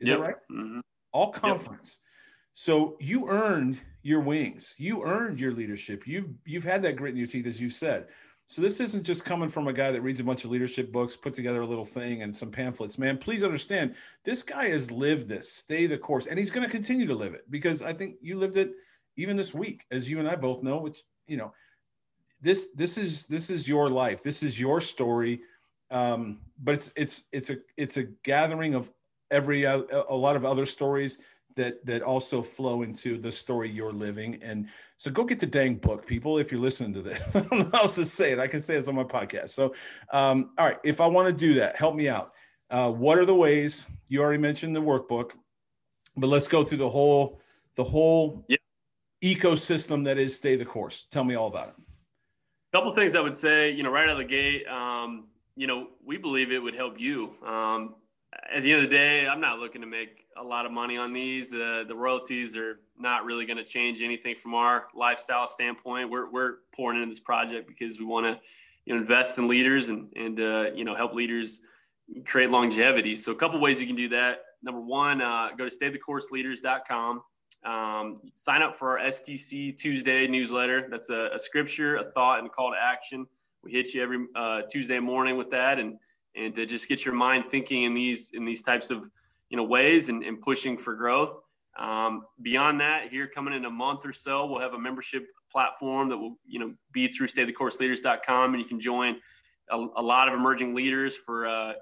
is 0.00 0.08
yep. 0.08 0.18
that 0.18 0.24
right? 0.24 0.36
Mm-hmm. 0.50 0.80
All 1.12 1.32
conference. 1.32 1.98
Yep. 2.00 2.08
So 2.54 2.96
you 3.00 3.28
earned 3.28 3.80
your 4.02 4.20
wings. 4.20 4.74
You 4.78 5.04
earned 5.04 5.40
your 5.40 5.52
leadership. 5.52 6.06
You've 6.06 6.30
you've 6.44 6.64
had 6.64 6.82
that 6.82 6.96
grit 6.96 7.12
in 7.12 7.18
your 7.18 7.28
teeth, 7.28 7.46
as 7.46 7.60
you 7.60 7.70
said. 7.70 8.08
So 8.48 8.62
this 8.62 8.80
isn't 8.80 9.04
just 9.04 9.26
coming 9.26 9.50
from 9.50 9.68
a 9.68 9.72
guy 9.74 9.92
that 9.92 10.00
reads 10.00 10.20
a 10.20 10.24
bunch 10.24 10.44
of 10.44 10.50
leadership 10.50 10.90
books, 10.90 11.16
put 11.16 11.34
together 11.34 11.60
a 11.60 11.66
little 11.66 11.84
thing 11.84 12.22
and 12.22 12.34
some 12.34 12.50
pamphlets. 12.50 12.98
Man, 12.98 13.18
please 13.18 13.44
understand, 13.44 13.94
this 14.24 14.42
guy 14.42 14.70
has 14.70 14.90
lived 14.90 15.28
this. 15.28 15.52
Stay 15.52 15.86
the 15.86 15.98
course, 15.98 16.26
and 16.26 16.38
he's 16.38 16.50
going 16.50 16.66
to 16.66 16.72
continue 16.72 17.06
to 17.06 17.14
live 17.14 17.34
it 17.34 17.48
because 17.50 17.82
I 17.82 17.92
think 17.92 18.16
you 18.22 18.38
lived 18.38 18.56
it 18.56 18.72
even 19.16 19.36
this 19.36 19.52
week, 19.52 19.84
as 19.90 20.08
you 20.08 20.18
and 20.18 20.28
I 20.28 20.34
both 20.34 20.62
know. 20.62 20.78
Which 20.78 21.02
you 21.26 21.36
know, 21.36 21.52
this 22.40 22.68
this 22.74 22.96
is 22.98 23.26
this 23.26 23.50
is 23.50 23.68
your 23.68 23.90
life. 23.90 24.22
This 24.22 24.42
is 24.42 24.58
your 24.58 24.80
story. 24.80 25.42
Um, 25.90 26.40
but 26.58 26.74
it's 26.74 26.92
it's 26.96 27.24
it's 27.32 27.50
a 27.50 27.58
it's 27.76 27.98
a 27.98 28.04
gathering 28.24 28.74
of 28.74 28.90
every 29.30 29.66
uh, 29.66 29.82
a 30.08 30.16
lot 30.16 30.36
of 30.36 30.44
other 30.44 30.66
stories 30.66 31.18
that 31.58 31.84
that 31.84 32.02
also 32.02 32.40
flow 32.40 32.82
into 32.82 33.18
the 33.18 33.30
story 33.30 33.70
you're 33.70 33.92
living. 33.92 34.38
And 34.42 34.68
so 34.96 35.10
go 35.10 35.24
get 35.24 35.40
the 35.40 35.46
dang 35.46 35.74
book, 35.74 36.06
people. 36.06 36.38
If 36.38 36.50
you're 36.50 36.60
listening 36.60 36.94
to 36.94 37.02
this, 37.02 37.20
I 37.36 37.40
don't 37.40 37.58
know 37.58 37.70
how 37.72 37.82
else 37.82 37.96
to 37.96 38.06
say 38.06 38.32
it. 38.32 38.38
I 38.38 38.46
can 38.46 38.62
say 38.62 38.76
it's 38.76 38.88
on 38.88 38.94
my 38.94 39.04
podcast. 39.04 39.50
So, 39.50 39.74
um, 40.12 40.50
all 40.56 40.66
right, 40.66 40.78
if 40.84 41.00
I 41.00 41.06
want 41.06 41.26
to 41.28 41.32
do 41.32 41.54
that, 41.54 41.76
help 41.76 41.94
me 41.94 42.08
out. 42.08 42.32
Uh, 42.70 42.90
what 42.90 43.18
are 43.18 43.24
the 43.24 43.34
ways? 43.34 43.86
You 44.08 44.22
already 44.22 44.38
mentioned 44.38 44.74
the 44.74 44.82
workbook, 44.82 45.32
but 46.16 46.28
let's 46.28 46.48
go 46.48 46.64
through 46.64 46.78
the 46.78 46.88
whole 46.88 47.40
the 47.74 47.84
whole 47.84 48.44
yep. 48.48 48.60
ecosystem 49.22 50.04
that 50.04 50.18
is 50.18 50.34
stay 50.34 50.56
the 50.56 50.64
course. 50.64 51.06
Tell 51.10 51.24
me 51.24 51.34
all 51.34 51.48
about 51.48 51.68
it. 51.68 51.74
A 52.72 52.76
couple 52.76 52.92
things 52.92 53.16
I 53.16 53.20
would 53.20 53.36
say, 53.36 53.70
you 53.70 53.82
know, 53.82 53.90
right 53.90 54.04
out 54.04 54.12
of 54.12 54.18
the 54.18 54.24
gate, 54.24 54.66
um, 54.68 55.28
you 55.56 55.66
know, 55.66 55.88
we 56.04 56.18
believe 56.18 56.52
it 56.52 56.58
would 56.58 56.74
help 56.74 57.00
you. 57.00 57.34
Um, 57.46 57.94
at 58.32 58.62
the 58.62 58.72
end 58.72 58.84
of 58.84 58.90
the 58.90 58.96
day, 58.96 59.26
I'm 59.26 59.40
not 59.40 59.58
looking 59.58 59.80
to 59.80 59.86
make 59.86 60.24
a 60.36 60.42
lot 60.42 60.66
of 60.66 60.72
money 60.72 60.96
on 60.96 61.12
these. 61.12 61.52
Uh, 61.52 61.84
the 61.86 61.94
royalties 61.94 62.56
are 62.56 62.80
not 62.98 63.24
really 63.24 63.46
going 63.46 63.56
to 63.56 63.64
change 63.64 64.02
anything 64.02 64.36
from 64.36 64.54
our 64.54 64.86
lifestyle 64.94 65.46
standpoint. 65.46 66.10
We're, 66.10 66.30
we're 66.30 66.56
pouring 66.74 66.98
into 67.02 67.10
this 67.10 67.20
project 67.20 67.66
because 67.66 67.98
we 67.98 68.04
want 68.04 68.26
to 68.26 68.40
you 68.84 68.94
know, 68.94 69.00
invest 69.00 69.38
in 69.38 69.48
leaders 69.48 69.88
and, 69.88 70.12
and 70.16 70.40
uh, 70.40 70.70
you 70.74 70.84
know, 70.84 70.94
help 70.94 71.14
leaders 71.14 71.60
create 72.26 72.50
longevity. 72.50 73.16
So 73.16 73.32
a 73.32 73.34
couple 73.34 73.60
ways 73.60 73.80
you 73.80 73.86
can 73.86 73.96
do 73.96 74.08
that. 74.10 74.40
Number 74.62 74.80
one, 74.80 75.20
uh, 75.22 75.50
go 75.56 75.68
to 75.68 75.74
staytheCourseLeaders.com. 75.74 77.22
Um, 77.64 78.16
sign 78.34 78.62
up 78.62 78.74
for 78.74 78.98
our 78.98 79.06
STC 79.06 79.76
Tuesday 79.76 80.26
newsletter. 80.26 80.86
That's 80.90 81.10
a, 81.10 81.30
a, 81.34 81.38
scripture, 81.38 81.96
a 81.96 82.04
thought, 82.12 82.38
and 82.38 82.46
a 82.46 82.50
call 82.50 82.72
to 82.72 82.78
action. 82.80 83.26
We 83.64 83.72
hit 83.72 83.94
you 83.94 84.02
every 84.02 84.26
uh, 84.36 84.62
Tuesday 84.70 85.00
morning 85.00 85.36
with 85.36 85.50
that, 85.50 85.78
and 85.78 85.98
and 86.38 86.54
to 86.54 86.66
just 86.66 86.88
get 86.88 87.04
your 87.04 87.14
mind 87.14 87.44
thinking 87.50 87.82
in 87.82 87.94
these 87.94 88.30
in 88.32 88.44
these 88.44 88.62
types 88.62 88.90
of 88.90 89.10
you 89.50 89.56
know 89.56 89.64
ways 89.64 90.08
and, 90.08 90.22
and 90.22 90.40
pushing 90.40 90.76
for 90.76 90.94
growth. 90.94 91.38
Um, 91.78 92.24
beyond 92.42 92.80
that, 92.80 93.08
here 93.08 93.28
coming 93.28 93.54
in 93.54 93.64
a 93.64 93.70
month 93.70 94.04
or 94.04 94.12
so, 94.12 94.46
we'll 94.46 94.60
have 94.60 94.74
a 94.74 94.78
membership 94.78 95.26
platform 95.50 96.08
that 96.08 96.16
will 96.16 96.36
you 96.46 96.58
know 96.58 96.74
be 96.92 97.08
through 97.08 97.28
staythecourseleaders.com, 97.28 98.54
and 98.54 98.62
you 98.62 98.68
can 98.68 98.80
join 98.80 99.16
a, 99.70 99.86
a 99.96 100.02
lot 100.02 100.28
of 100.28 100.34
emerging 100.34 100.74
leaders 100.74 101.16
for 101.16 101.46
uh, 101.46 101.72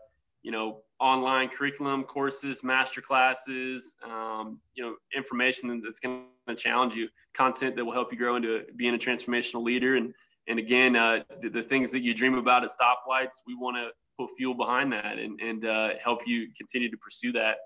you 0.42 0.52
know 0.52 0.82
online 0.98 1.48
curriculum 1.48 2.02
courses, 2.04 2.64
master 2.64 3.00
classes, 3.00 3.96
um, 4.04 4.60
you 4.74 4.82
know 4.82 4.94
information 5.14 5.80
that's 5.82 6.00
going 6.00 6.24
to 6.48 6.54
challenge 6.54 6.94
you, 6.94 7.08
content 7.34 7.76
that 7.76 7.84
will 7.84 7.92
help 7.92 8.12
you 8.12 8.18
grow 8.18 8.36
into 8.36 8.64
being 8.76 8.94
a 8.94 8.98
transformational 8.98 9.62
leader 9.62 9.96
and 9.96 10.14
and 10.48 10.58
again, 10.58 10.94
uh, 10.94 11.24
the, 11.42 11.48
the, 11.48 11.62
things 11.62 11.90
that 11.90 12.02
you 12.02 12.14
dream 12.14 12.34
about 12.34 12.62
at 12.62 12.70
stoplights, 12.70 13.42
we 13.46 13.54
want 13.54 13.76
to 13.76 13.90
put 14.18 14.30
fuel 14.36 14.54
behind 14.54 14.92
that 14.92 15.18
and, 15.18 15.40
and 15.40 15.66
uh, 15.66 15.90
help 16.02 16.26
you 16.26 16.48
continue 16.56 16.90
to 16.90 16.96
pursue 16.96 17.32
that. 17.32 17.56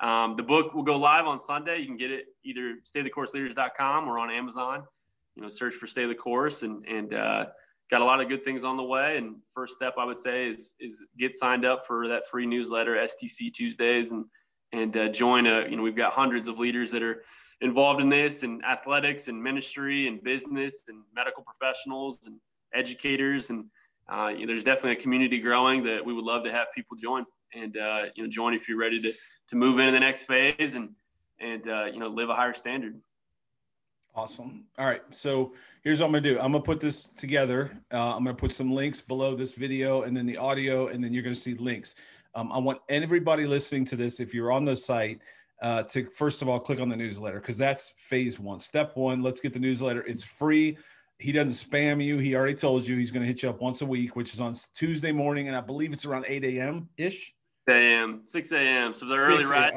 Um, 0.00 0.36
the 0.36 0.42
book 0.42 0.74
will 0.74 0.82
go 0.82 0.96
live 0.96 1.26
on 1.26 1.40
Sunday. 1.40 1.78
You 1.78 1.86
can 1.86 1.96
get 1.96 2.10
it 2.10 2.26
either 2.44 2.76
staythecourseleaders.com 2.84 4.08
or 4.08 4.18
on 4.18 4.30
Amazon. 4.30 4.84
You 5.34 5.42
know, 5.42 5.48
search 5.48 5.74
for 5.74 5.86
Stay 5.86 6.06
the 6.06 6.14
Course 6.14 6.62
and 6.62 6.84
and 6.86 7.14
uh, 7.14 7.46
got 7.90 8.00
a 8.00 8.04
lot 8.04 8.20
of 8.20 8.28
good 8.28 8.44
things 8.44 8.64
on 8.64 8.76
the 8.76 8.82
way. 8.82 9.16
And 9.16 9.36
first 9.54 9.74
step 9.74 9.94
I 9.98 10.04
would 10.04 10.18
say 10.18 10.48
is 10.48 10.74
is 10.80 11.04
get 11.18 11.34
signed 11.34 11.64
up 11.64 11.86
for 11.86 12.08
that 12.08 12.26
free 12.28 12.46
newsletter, 12.46 12.96
STC 12.96 13.52
Tuesdays, 13.52 14.10
and 14.10 14.26
and 14.72 14.96
uh, 14.96 15.08
join 15.08 15.46
a. 15.46 15.66
You 15.68 15.76
know, 15.76 15.82
we've 15.82 15.96
got 15.96 16.12
hundreds 16.12 16.48
of 16.48 16.58
leaders 16.58 16.90
that 16.92 17.02
are 17.02 17.22
involved 17.60 18.00
in 18.00 18.08
this, 18.08 18.42
and 18.42 18.64
athletics, 18.64 19.28
and 19.28 19.42
ministry, 19.42 20.08
and 20.08 20.22
business, 20.22 20.82
and 20.88 21.02
medical 21.14 21.42
professionals, 21.42 22.26
and 22.26 22.38
educators, 22.74 23.50
and 23.50 23.66
uh, 24.08 24.32
there's 24.46 24.62
definitely 24.62 24.92
a 24.92 25.00
community 25.00 25.38
growing 25.38 25.82
that 25.84 26.04
we 26.04 26.12
would 26.12 26.24
love 26.24 26.44
to 26.44 26.52
have 26.52 26.68
people 26.74 26.96
join 26.96 27.24
and 27.54 27.76
uh, 27.76 28.04
you 28.14 28.22
know 28.22 28.28
join 28.28 28.54
if 28.54 28.68
you're 28.68 28.78
ready 28.78 29.00
to 29.00 29.12
to 29.48 29.56
move 29.56 29.78
into 29.78 29.92
the 29.92 30.00
next 30.00 30.24
phase 30.24 30.74
and 30.74 30.90
and 31.40 31.68
uh, 31.68 31.84
you 31.84 31.98
know 31.98 32.08
live 32.08 32.28
a 32.28 32.34
higher 32.34 32.54
standard. 32.54 33.00
Awesome. 34.14 34.64
All 34.78 34.86
right. 34.86 35.02
So 35.10 35.52
here's 35.82 36.00
what 36.00 36.06
I'm 36.06 36.12
going 36.12 36.22
to 36.22 36.30
do. 36.30 36.40
I'm 36.40 36.50
going 36.50 36.62
to 36.62 36.66
put 36.66 36.80
this 36.80 37.10
together. 37.10 37.78
Uh, 37.92 38.16
I'm 38.16 38.24
going 38.24 38.34
to 38.34 38.40
put 38.40 38.54
some 38.54 38.72
links 38.72 38.98
below 38.98 39.34
this 39.34 39.54
video 39.54 40.02
and 40.02 40.16
then 40.16 40.24
the 40.24 40.38
audio, 40.38 40.88
and 40.88 41.04
then 41.04 41.12
you're 41.12 41.22
going 41.22 41.34
to 41.34 41.40
see 41.40 41.52
links. 41.54 41.96
Um, 42.34 42.50
I 42.50 42.56
want 42.56 42.78
everybody 42.88 43.46
listening 43.46 43.84
to 43.86 43.96
this, 43.96 44.18
if 44.18 44.32
you're 44.32 44.52
on 44.52 44.64
the 44.64 44.74
site, 44.74 45.20
uh, 45.60 45.82
to 45.84 46.06
first 46.10 46.40
of 46.40 46.48
all 46.48 46.58
click 46.58 46.80
on 46.80 46.88
the 46.88 46.96
newsletter 46.96 47.40
because 47.40 47.58
that's 47.58 47.90
phase 47.98 48.40
one. 48.40 48.58
Step 48.58 48.96
one, 48.96 49.22
let's 49.22 49.40
get 49.40 49.52
the 49.52 49.58
newsletter. 49.58 50.02
It's 50.06 50.24
free. 50.24 50.78
He 51.18 51.32
doesn't 51.32 51.52
spam 51.52 52.04
you. 52.04 52.18
He 52.18 52.34
already 52.34 52.54
told 52.54 52.86
you 52.86 52.96
he's 52.96 53.10
going 53.10 53.22
to 53.22 53.26
hit 53.26 53.42
you 53.42 53.48
up 53.48 53.60
once 53.60 53.80
a 53.80 53.86
week, 53.86 54.16
which 54.16 54.34
is 54.34 54.40
on 54.40 54.54
Tuesday 54.74 55.12
morning, 55.12 55.48
and 55.48 55.56
I 55.56 55.60
believe 55.60 55.92
it's 55.92 56.04
around 56.04 56.26
8 56.28 56.44
a.m. 56.44 56.88
ish. 56.98 57.34
a.m. 57.68 58.22
6 58.26 58.52
a.m. 58.52 58.94
So 58.94 59.06
the 59.06 59.16
early 59.16 59.44
ride, 59.44 59.72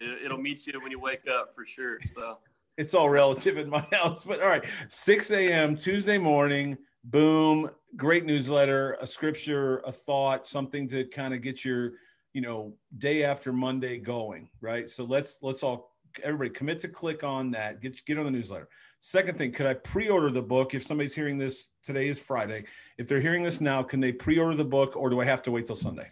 it'll 0.00 0.38
meet 0.38 0.66
you 0.66 0.80
when 0.80 0.90
you 0.90 0.98
wake 0.98 1.28
up 1.28 1.54
for 1.54 1.66
sure. 1.66 1.98
So 2.00 2.38
it's 2.78 2.94
all 2.94 3.10
relative 3.10 3.58
in 3.58 3.68
my 3.68 3.80
house, 3.92 4.24
but 4.24 4.40
all 4.40 4.48
right, 4.48 4.64
6 4.88 5.30
a.m. 5.32 5.76
Tuesday 5.76 6.18
morning. 6.18 6.78
Boom! 7.04 7.70
Great 7.96 8.24
newsletter, 8.24 8.96
a 9.00 9.06
scripture, 9.06 9.78
a 9.86 9.92
thought, 9.92 10.46
something 10.46 10.88
to 10.88 11.04
kind 11.04 11.34
of 11.34 11.42
get 11.42 11.64
your, 11.64 11.92
you 12.32 12.40
know, 12.40 12.74
day 12.98 13.24
after 13.24 13.52
Monday 13.52 13.98
going. 13.98 14.48
Right. 14.60 14.88
So 14.88 15.04
let's 15.04 15.42
let's 15.42 15.62
all 15.62 15.89
everybody 16.22 16.50
commit 16.50 16.78
to 16.80 16.88
click 16.88 17.24
on 17.24 17.50
that. 17.52 17.80
Get 17.80 18.04
get 18.04 18.18
on 18.18 18.24
the 18.24 18.30
newsletter. 18.30 18.68
Second 19.00 19.38
thing, 19.38 19.50
could 19.50 19.66
I 19.66 19.74
pre-order 19.74 20.30
the 20.30 20.42
book 20.42 20.74
if 20.74 20.84
somebody's 20.84 21.14
hearing 21.14 21.38
this 21.38 21.72
today 21.82 22.08
is 22.08 22.18
Friday? 22.18 22.64
If 22.98 23.08
they're 23.08 23.20
hearing 23.20 23.42
this 23.42 23.62
now, 23.62 23.82
can 23.82 23.98
they 23.98 24.12
pre-order 24.12 24.54
the 24.54 24.64
book 24.64 24.94
or 24.94 25.08
do 25.08 25.20
I 25.20 25.24
have 25.24 25.40
to 25.42 25.50
wait 25.50 25.66
till 25.66 25.76
Sunday? 25.76 26.10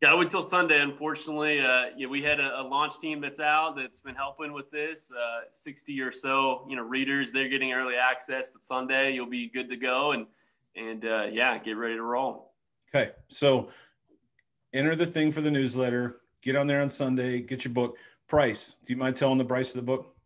Yeah, 0.00 0.16
wait 0.16 0.30
till 0.30 0.42
Sunday. 0.42 0.80
Unfortunately, 0.80 1.60
uh, 1.60 1.90
yeah, 1.96 2.08
we 2.08 2.20
had 2.20 2.40
a, 2.40 2.60
a, 2.60 2.62
launch 2.62 2.98
team 2.98 3.20
that's 3.20 3.38
out 3.38 3.76
that's 3.76 4.00
been 4.00 4.16
helping 4.16 4.52
with 4.52 4.68
this. 4.72 5.12
Uh, 5.12 5.42
Sixty 5.52 6.00
or 6.00 6.10
so, 6.10 6.66
you 6.68 6.74
know, 6.74 6.82
readers 6.82 7.30
they're 7.30 7.48
getting 7.48 7.72
early 7.72 7.94
access, 7.94 8.50
but 8.50 8.64
Sunday 8.64 9.12
you'll 9.12 9.30
be 9.30 9.48
good 9.48 9.68
to 9.68 9.76
go 9.76 10.10
and 10.10 10.26
and 10.74 11.04
uh, 11.04 11.26
yeah, 11.30 11.56
get 11.58 11.76
ready 11.76 11.94
to 11.94 12.02
roll. 12.02 12.52
Okay, 12.92 13.12
so 13.28 13.68
enter 14.72 14.96
the 14.96 15.06
thing 15.06 15.30
for 15.30 15.40
the 15.40 15.52
newsletter. 15.52 16.22
Get 16.42 16.56
on 16.56 16.66
there 16.66 16.82
on 16.82 16.88
Sunday. 16.88 17.40
Get 17.40 17.64
your 17.64 17.72
book. 17.72 17.96
Price. 18.32 18.76
Do 18.86 18.94
you 18.94 18.98
mind 18.98 19.14
telling 19.16 19.36
the 19.36 19.44
price 19.44 19.68
of 19.68 19.76
the 19.76 19.82
book? 19.82 20.16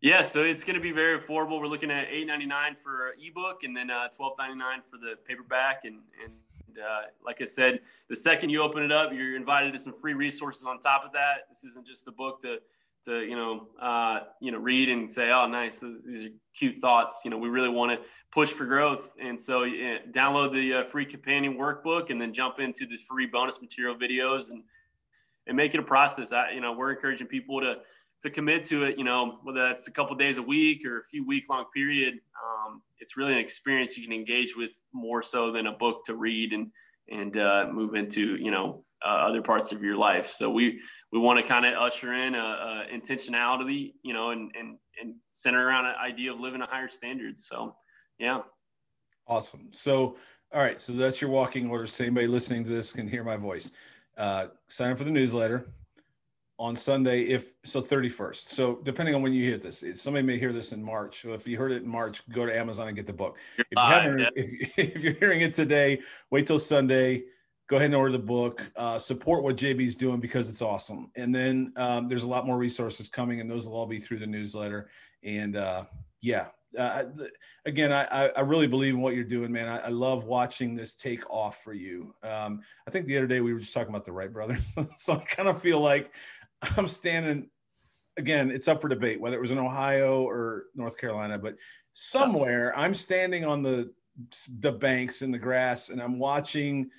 Yeah, 0.00 0.22
so 0.22 0.44
it's 0.44 0.64
going 0.64 0.76
to 0.76 0.80
be 0.80 0.92
very 0.92 1.20
affordable. 1.20 1.60
We're 1.60 1.66
looking 1.66 1.90
at 1.90 2.06
eight 2.10 2.26
ninety 2.26 2.46
nine 2.46 2.74
for 2.82 3.14
ebook, 3.22 3.64
and 3.64 3.76
then 3.76 3.90
uh, 3.90 4.08
twelve 4.08 4.32
ninety 4.38 4.56
nine 4.56 4.80
for 4.90 4.96
the 4.96 5.16
paperback. 5.28 5.84
And 5.84 5.98
and 6.24 6.78
uh, 6.78 7.02
like 7.22 7.42
I 7.42 7.44
said, 7.44 7.80
the 8.08 8.16
second 8.16 8.48
you 8.48 8.62
open 8.62 8.82
it 8.82 8.90
up, 8.90 9.12
you're 9.12 9.36
invited 9.36 9.74
to 9.74 9.78
some 9.78 9.92
free 9.92 10.14
resources 10.14 10.64
on 10.64 10.80
top 10.80 11.04
of 11.04 11.12
that. 11.12 11.50
This 11.50 11.64
isn't 11.64 11.86
just 11.86 12.08
a 12.08 12.12
book 12.12 12.40
to 12.40 12.60
to 13.04 13.26
you 13.26 13.36
know 13.36 13.68
uh, 13.78 14.20
you 14.40 14.50
know 14.50 14.58
read 14.58 14.88
and 14.88 15.12
say, 15.12 15.30
oh, 15.30 15.46
nice, 15.46 15.84
these 16.06 16.24
are 16.24 16.30
cute 16.56 16.78
thoughts. 16.78 17.20
You 17.26 17.30
know, 17.30 17.36
we 17.36 17.50
really 17.50 17.68
want 17.68 17.92
to 17.92 18.06
push 18.32 18.50
for 18.50 18.64
growth, 18.64 19.10
and 19.20 19.38
so 19.38 19.64
yeah, 19.64 19.98
download 20.12 20.54
the 20.54 20.76
uh, 20.76 20.84
free 20.84 21.04
companion 21.04 21.58
workbook, 21.58 22.08
and 22.08 22.18
then 22.18 22.32
jump 22.32 22.58
into 22.58 22.86
the 22.86 22.96
free 22.96 23.26
bonus 23.26 23.60
material 23.60 23.94
videos 23.94 24.50
and 24.50 24.62
and 25.46 25.56
make 25.56 25.74
it 25.74 25.80
a 25.80 25.82
process. 25.82 26.32
I, 26.32 26.52
you 26.52 26.60
know, 26.60 26.72
we're 26.72 26.92
encouraging 26.92 27.26
people 27.26 27.60
to 27.60 27.76
to 28.22 28.30
commit 28.30 28.64
to 28.64 28.84
it, 28.84 28.96
you 28.98 29.04
know, 29.04 29.40
whether 29.42 29.62
that's 29.62 29.88
a 29.88 29.90
couple 29.90 30.14
days 30.14 30.38
a 30.38 30.42
week 30.42 30.86
or 30.86 31.00
a 31.00 31.04
few 31.04 31.26
week 31.26 31.44
long 31.50 31.64
period, 31.74 32.14
um, 32.14 32.80
it's 33.00 33.16
really 33.16 33.32
an 33.32 33.38
experience 33.38 33.98
you 33.98 34.04
can 34.04 34.12
engage 34.12 34.56
with 34.56 34.70
more 34.92 35.22
so 35.22 35.50
than 35.50 35.66
a 35.66 35.72
book 35.72 36.04
to 36.06 36.14
read 36.14 36.52
and 36.52 36.68
and 37.10 37.36
uh, 37.36 37.66
move 37.70 37.94
into, 37.96 38.36
you 38.36 38.52
know, 38.52 38.84
uh, 39.04 39.08
other 39.08 39.42
parts 39.42 39.72
of 39.72 39.82
your 39.82 39.96
life. 39.96 40.30
So 40.30 40.50
we 40.50 40.80
we 41.10 41.18
want 41.18 41.40
to 41.40 41.46
kind 41.46 41.66
of 41.66 41.74
usher 41.74 42.14
in 42.14 42.36
a, 42.36 42.38
a, 42.38 42.86
intentionality, 42.94 43.94
you 44.04 44.14
know, 44.14 44.30
and 44.30 44.52
and 44.58 44.78
and 45.00 45.16
center 45.32 45.66
around 45.66 45.86
an 45.86 45.94
idea 46.00 46.32
of 46.32 46.38
living 46.38 46.62
a 46.62 46.66
higher 46.66 46.88
standard. 46.88 47.36
So, 47.36 47.74
yeah. 48.18 48.42
Awesome. 49.26 49.68
So, 49.72 50.16
all 50.52 50.62
right. 50.62 50.80
So 50.80 50.92
that's 50.92 51.20
your 51.20 51.30
walking 51.30 51.68
order. 51.68 51.86
So 51.86 52.04
anybody 52.04 52.28
listening 52.28 52.62
to 52.64 52.70
this 52.70 52.92
can 52.92 53.08
hear 53.08 53.24
my 53.24 53.36
voice. 53.36 53.72
Uh, 54.16 54.46
sign 54.68 54.90
up 54.90 54.98
for 54.98 55.04
the 55.04 55.10
newsletter 55.10 55.72
on 56.58 56.76
Sunday, 56.76 57.22
if 57.22 57.54
so, 57.64 57.82
31st. 57.82 58.48
So, 58.48 58.80
depending 58.84 59.14
on 59.14 59.22
when 59.22 59.32
you 59.32 59.42
hear 59.42 59.58
this, 59.58 59.82
somebody 59.94 60.24
may 60.24 60.38
hear 60.38 60.52
this 60.52 60.72
in 60.72 60.82
March. 60.82 61.22
So, 61.22 61.32
if 61.32 61.46
you 61.46 61.56
heard 61.56 61.72
it 61.72 61.82
in 61.82 61.88
March, 61.88 62.22
go 62.28 62.46
to 62.46 62.56
Amazon 62.56 62.88
and 62.88 62.96
get 62.96 63.06
the 63.06 63.12
book. 63.12 63.38
If, 63.58 63.66
you 63.70 63.82
haven't, 63.82 64.20
yeah. 64.20 64.28
if, 64.36 64.78
if 64.96 65.02
you're 65.02 65.14
hearing 65.14 65.40
it 65.40 65.54
today, 65.54 66.00
wait 66.30 66.46
till 66.46 66.58
Sunday. 66.58 67.24
Go 67.68 67.76
ahead 67.76 67.86
and 67.86 67.94
order 67.94 68.12
the 68.12 68.18
book. 68.18 68.62
Uh, 68.76 68.98
support 68.98 69.42
what 69.42 69.56
JB's 69.56 69.96
doing 69.96 70.20
because 70.20 70.48
it's 70.48 70.60
awesome. 70.60 71.10
And 71.16 71.34
then 71.34 71.72
um, 71.76 72.06
there's 72.06 72.24
a 72.24 72.28
lot 72.28 72.46
more 72.46 72.58
resources 72.58 73.08
coming, 73.08 73.40
and 73.40 73.50
those 73.50 73.66
will 73.66 73.74
all 73.74 73.86
be 73.86 73.98
through 73.98 74.18
the 74.18 74.26
newsletter. 74.26 74.90
And 75.22 75.56
uh, 75.56 75.84
yeah, 76.20 76.48
uh, 76.78 77.04
again, 77.66 77.92
I, 77.92 78.28
I 78.28 78.40
really 78.40 78.66
believe 78.66 78.94
in 78.94 79.00
what 79.00 79.14
you're 79.14 79.24
doing, 79.24 79.52
man. 79.52 79.68
I, 79.68 79.78
I 79.78 79.88
love 79.88 80.24
watching 80.24 80.74
this 80.74 80.94
take 80.94 81.28
off 81.30 81.62
for 81.62 81.72
you. 81.72 82.14
Um, 82.22 82.62
I 82.86 82.90
think 82.90 83.06
the 83.06 83.16
other 83.16 83.26
day 83.26 83.40
we 83.40 83.52
were 83.52 83.60
just 83.60 83.72
talking 83.72 83.90
about 83.90 84.04
the 84.04 84.12
Wright 84.12 84.32
brothers, 84.32 84.60
so 84.96 85.14
I 85.14 85.18
kind 85.18 85.48
of 85.48 85.60
feel 85.60 85.80
like 85.80 86.14
I'm 86.76 86.88
standing 86.88 87.48
again, 88.16 88.50
it's 88.50 88.68
up 88.68 88.80
for 88.80 88.88
debate 88.88 89.20
whether 89.20 89.36
it 89.36 89.40
was 89.40 89.50
in 89.50 89.58
Ohio 89.58 90.22
or 90.22 90.64
North 90.74 90.96
Carolina, 90.96 91.38
but 91.38 91.56
somewhere 91.92 92.76
I'm 92.78 92.94
standing 92.94 93.44
on 93.44 93.62
the 93.62 93.92
the 94.58 94.72
banks 94.72 95.22
in 95.22 95.30
the 95.30 95.38
grass 95.38 95.88
and 95.88 96.00
I'm 96.00 96.18
watching 96.18 96.90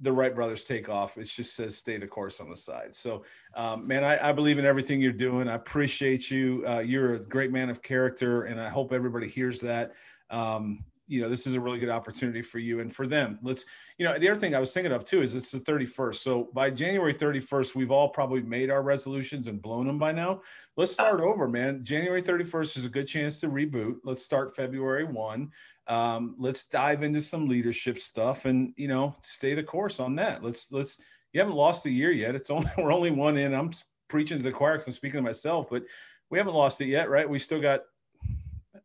the 0.00 0.12
Wright 0.12 0.34
brothers 0.34 0.64
take 0.64 0.88
off. 0.88 1.18
It 1.18 1.24
just 1.24 1.56
says 1.56 1.76
stay 1.76 1.96
the 1.96 2.06
course 2.06 2.40
on 2.40 2.50
the 2.50 2.56
side. 2.56 2.94
So, 2.94 3.24
um, 3.54 3.86
man, 3.86 4.04
I, 4.04 4.28
I, 4.28 4.32
believe 4.32 4.58
in 4.58 4.64
everything 4.64 5.00
you're 5.00 5.12
doing. 5.12 5.48
I 5.48 5.54
appreciate 5.54 6.30
you. 6.30 6.64
Uh, 6.66 6.78
you're 6.78 7.14
a 7.14 7.18
great 7.18 7.50
man 7.50 7.68
of 7.68 7.82
character, 7.82 8.44
and 8.44 8.60
I 8.60 8.68
hope 8.68 8.92
everybody 8.92 9.28
hears 9.28 9.60
that. 9.60 9.94
Um, 10.30 10.84
you 11.08 11.22
know, 11.22 11.28
this 11.28 11.46
is 11.46 11.54
a 11.54 11.60
really 11.60 11.78
good 11.78 11.88
opportunity 11.88 12.42
for 12.42 12.58
you 12.58 12.80
and 12.80 12.94
for 12.94 13.06
them. 13.06 13.38
Let's, 13.42 13.64
you 13.96 14.04
know, 14.04 14.18
the 14.18 14.28
other 14.28 14.38
thing 14.38 14.54
I 14.54 14.60
was 14.60 14.72
thinking 14.74 14.92
of 14.92 15.06
too 15.06 15.22
is 15.22 15.34
it's 15.34 15.50
the 15.50 15.60
31st. 15.60 16.16
So 16.16 16.50
by 16.52 16.70
January 16.70 17.14
31st, 17.14 17.74
we've 17.74 17.90
all 17.90 18.10
probably 18.10 18.42
made 18.42 18.70
our 18.70 18.82
resolutions 18.82 19.48
and 19.48 19.60
blown 19.60 19.86
them 19.86 19.98
by 19.98 20.12
now. 20.12 20.42
Let's 20.76 20.92
start 20.92 21.20
over, 21.20 21.48
man. 21.48 21.82
January 21.82 22.22
31st 22.22 22.76
is 22.76 22.84
a 22.84 22.90
good 22.90 23.06
chance 23.06 23.40
to 23.40 23.48
reboot. 23.48 23.96
Let's 24.04 24.22
start 24.22 24.54
February 24.54 25.04
1. 25.04 25.50
Um, 25.88 26.36
let's 26.38 26.66
dive 26.66 27.02
into 27.02 27.20
some 27.20 27.48
leadership 27.48 27.98
stuff 27.98 28.44
and, 28.44 28.72
you 28.76 28.88
know, 28.88 29.16
stay 29.22 29.54
the 29.54 29.62
course 29.62 30.00
on 30.00 30.16
that. 30.16 30.44
Let's, 30.44 30.70
let's, 30.70 31.00
you 31.32 31.40
haven't 31.40 31.56
lost 31.56 31.86
a 31.86 31.90
year 31.90 32.12
yet. 32.12 32.34
It's 32.34 32.50
only, 32.50 32.70
we're 32.78 32.92
only 32.92 33.10
one 33.10 33.36
in. 33.36 33.54
I'm 33.54 33.72
preaching 34.08 34.38
to 34.38 34.44
the 34.44 34.52
choir 34.52 34.74
because 34.74 34.88
I'm 34.88 34.92
speaking 34.92 35.18
to 35.18 35.22
myself, 35.22 35.68
but 35.70 35.84
we 36.30 36.38
haven't 36.38 36.54
lost 36.54 36.80
it 36.80 36.86
yet, 36.86 37.08
right? 37.08 37.28
We 37.28 37.38
still 37.38 37.60
got 37.60 37.80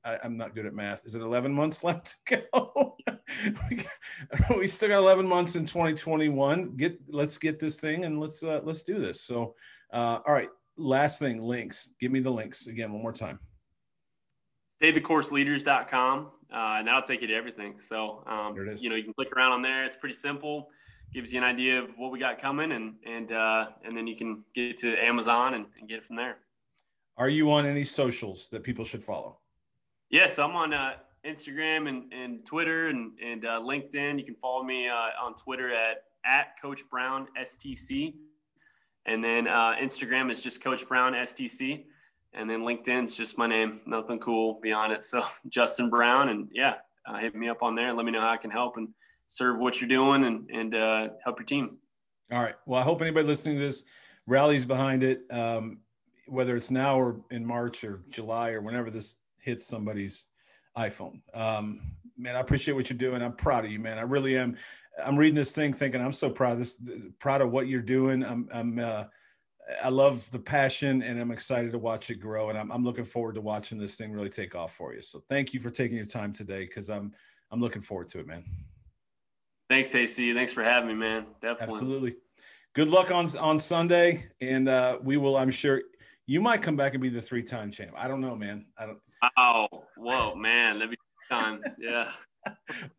I, 0.06 0.18
am 0.24 0.38
not 0.38 0.54
good 0.54 0.66
at 0.66 0.74
math. 0.74 1.06
Is 1.06 1.16
it 1.16 1.22
11 1.22 1.54
months 1.54 1.84
left 1.84 2.16
to 2.28 2.44
go? 2.52 2.98
we 4.58 4.68
still 4.68 4.90
got 4.90 4.98
11 4.98 5.28
months 5.28 5.56
in 5.56 5.66
2021. 5.66 6.76
Get 6.76 7.00
let's 7.10 7.38
get 7.38 7.60
this 7.60 7.80
thing 7.80 8.06
and 8.06 8.20
let's 8.20 8.44
uh, 8.44 8.62
let's 8.64 8.84
do 8.84 9.00
this. 9.00 9.22
So, 9.22 9.56
uh, 9.92 10.20
all 10.26 10.34
right. 10.34 10.50
Last 10.76 11.20
thing, 11.20 11.42
links. 11.42 11.92
Give 12.00 12.12
me 12.12 12.20
the 12.20 12.32
links 12.32 12.66
again 12.68 12.92
one 12.92 13.04
more 13.04 13.14
time. 13.14 13.40
StayTheCourseLeaders.com, 14.84 16.32
uh, 16.54 16.76
and 16.78 16.88
that'll 16.88 17.02
take 17.02 17.22
you 17.22 17.28
to 17.28 17.34
everything. 17.34 17.78
So, 17.78 18.24
um, 18.28 18.56
you 18.78 18.90
know, 18.90 18.96
you 18.96 19.04
can 19.04 19.14
click 19.14 19.32
around 19.36 19.54
on 19.54 19.62
there. 19.62 19.86
It's 19.86 19.96
pretty 19.96 20.16
simple. 20.16 20.70
Gives 21.14 21.32
you 21.32 21.38
an 21.38 21.46
idea 21.46 21.82
of 21.82 21.92
what 21.96 22.12
we 22.12 22.20
got 22.20 22.40
coming, 22.40 22.72
and 22.72 22.96
and 23.06 23.32
uh, 23.32 23.68
and 23.86 23.96
then 23.96 24.08
you 24.08 24.16
can 24.16 24.44
get 24.56 24.78
to 24.80 24.98
Amazon 24.98 25.54
and, 25.54 25.66
and 25.80 25.88
get 25.88 26.00
it 26.00 26.06
from 26.06 26.16
there. 26.16 26.38
Are 27.18 27.30
you 27.30 27.52
on 27.52 27.66
any 27.66 27.86
socials 27.86 28.48
that 28.50 28.64
people 28.64 28.84
should 28.84 29.04
follow? 29.04 29.38
Yes, 30.10 30.40
I'm 30.40 30.56
on 30.56 30.74
uh, 30.74 30.94
Instagram 31.26 31.88
and, 31.88 32.12
and 32.12 32.46
Twitter 32.46 32.90
and, 32.90 33.12
and 33.24 33.46
uh, 33.46 33.60
LinkedIn. 33.60 34.18
You 34.18 34.26
can 34.26 34.36
follow 34.36 34.64
me 34.64 34.88
uh, 34.90 35.24
on 35.24 35.36
Twitter 35.36 35.74
at, 35.74 36.06
at 36.26 36.60
Coach 36.62 36.82
Brown 36.90 37.28
STC. 37.40 38.16
And 39.06 39.24
then 39.24 39.48
uh, 39.48 39.76
Instagram 39.80 40.32
is 40.32 40.42
just 40.42 40.64
Coach 40.64 40.88
Brown 40.88 41.14
STC. 41.14 41.86
And 42.36 42.50
then 42.50 42.62
LinkedIn's 42.62 43.16
just 43.16 43.38
my 43.38 43.48
name, 43.48 43.82
nothing 43.86 44.20
cool 44.20 44.60
beyond 44.62 44.92
it. 44.92 45.04
So 45.04 45.24
Justin 45.50 45.90
Brown. 45.90 46.30
And 46.30 46.50
yeah, 46.52 46.76
uh, 47.06 47.18
hit 47.18 47.36
me 47.36 47.50
up 47.50 47.64
on 47.64 47.76
there 47.76 47.94
let 47.94 48.06
me 48.06 48.12
know 48.12 48.22
how 48.22 48.32
I 48.32 48.38
can 48.38 48.52
help 48.52 48.78
and 48.78 48.90
serve 49.28 49.60
what 49.60 49.82
you're 49.82 49.90
doing 49.90 50.26
and 50.26 50.50
and 50.50 50.76
uh, 50.76 51.10
help 51.24 51.40
your 51.40 51.46
team. 51.46 51.78
All 52.32 52.42
right. 52.42 52.56
Well, 52.66 52.80
I 52.80 52.84
hope 52.84 53.02
anybody 53.02 53.28
listening 53.28 53.58
to 53.58 53.64
this 53.64 53.86
rallies 54.26 54.66
behind 54.66 55.04
it, 55.04 55.24
um, 55.30 55.80
whether 56.28 56.56
it's 56.56 56.72
now 56.72 57.00
or 57.00 57.22
in 57.32 57.46
March 57.46 57.84
or 57.84 58.04
July 58.10 58.52
or 58.52 58.62
whenever 58.62 58.90
this 58.90 59.18
hits 59.38 59.68
somebody's 59.68 60.26
iPhone. 60.78 61.20
Um, 61.34 61.82
man, 62.18 62.36
I 62.36 62.40
appreciate 62.40 62.74
what 62.74 62.90
you're 62.90 62.98
doing. 62.98 63.22
I'm 63.22 63.36
proud 63.36 63.66
of 63.66 63.72
you, 63.72 63.80
man. 63.80 63.98
I 63.98 64.04
really 64.04 64.38
am. 64.38 64.56
I'm 65.04 65.18
reading 65.18 65.36
this 65.36 65.54
thing 65.54 65.74
thinking 65.74 66.02
I'm 66.02 66.14
so 66.14 66.30
proud 66.30 66.54
of 66.54 66.60
this, 66.60 66.80
proud 67.20 67.42
of 67.42 67.52
what 67.52 67.68
you're 67.68 67.82
doing. 67.82 68.24
I'm, 68.24 68.48
I'm, 68.54 68.80
uh, 68.80 69.04
I 69.82 69.90
love 69.90 70.30
the 70.32 70.40
passion 70.40 71.02
and 71.04 71.20
I'm 71.20 71.32
excited 71.32 71.72
to 71.72 71.78
watch 71.78 72.10
it 72.10 72.20
grow. 72.20 72.50
And 72.50 72.58
I'm, 72.58 72.72
I'm 72.72 72.84
looking 72.84 73.04
forward 73.04 73.36
to 73.36 73.42
watching 73.42 73.78
this 73.78 73.96
thing 73.96 74.12
really 74.12 74.30
take 74.30 74.56
off 74.56 74.76
for 74.76 74.94
you. 74.94 75.02
So 75.02 75.24
thank 75.30 75.54
you 75.54 75.60
for 75.60 75.70
taking 75.70 75.98
your 75.98 76.06
time 76.06 76.34
today. 76.34 76.68
Cause 76.68 76.90
I'm, 76.90 77.14
I'm 77.52 77.62
looking 77.62 77.82
forward 77.82 78.10
to 78.10 78.20
it, 78.20 78.28
man. 78.28 78.44
Thanks, 79.70 79.94
AC. 79.96 80.34
Thanks 80.34 80.52
for 80.52 80.64
having 80.64 80.90
me, 80.90 80.96
man. 80.96 81.28
Definitely. 81.42 81.76
Absolutely. 81.76 82.16
Good 82.74 82.90
luck 82.90 83.12
on, 83.12 83.36
on 83.38 83.60
Sunday. 83.60 84.30
And 84.42 84.68
uh, 84.68 84.98
we 85.02 85.18
will, 85.18 85.38
I'm 85.38 85.52
sure 85.52 85.82
you 86.26 86.42
might 86.42 86.62
come 86.62 86.76
back 86.76 86.94
and 86.94 87.02
be 87.02 87.10
the 87.10 87.22
three-time 87.22 87.72
champ. 87.72 87.92
I 87.96 88.08
don't 88.08 88.22
know, 88.22 88.36
man. 88.36 88.66
I 88.78 88.88
don't. 88.88 89.00
Oh, 89.38 89.68
whoa, 89.96 90.36
man. 90.36 90.80
That'd 90.80 90.92
be 90.92 90.98
time. 91.30 91.62
Yeah. 91.80 92.12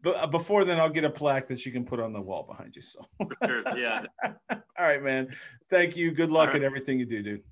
But 0.02 0.16
uh, 0.16 0.26
before 0.26 0.64
then, 0.64 0.78
I'll 0.78 0.90
get 0.90 1.04
a 1.04 1.11
plaque 1.11 1.46
that 1.48 1.64
you 1.66 1.72
can 1.72 1.85
put 1.85 2.00
on 2.00 2.12
the 2.12 2.20
wall 2.20 2.44
behind 2.44 2.76
you. 2.76 2.83
So, 2.83 3.04
sure. 3.44 3.62
yeah. 3.76 4.04
All 4.50 4.59
right, 4.78 5.02
man. 5.02 5.28
Thank 5.70 5.96
you. 5.96 6.12
Good 6.12 6.30
luck 6.30 6.48
right. 6.48 6.57
at 6.57 6.62
everything 6.62 6.98
you 6.98 7.07
do, 7.07 7.22
dude. 7.22 7.42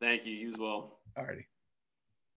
Thank 0.00 0.26
you. 0.26 0.34
You 0.34 0.52
as 0.52 0.58
well. 0.58 1.00
All 1.16 1.24
righty. 1.24 1.46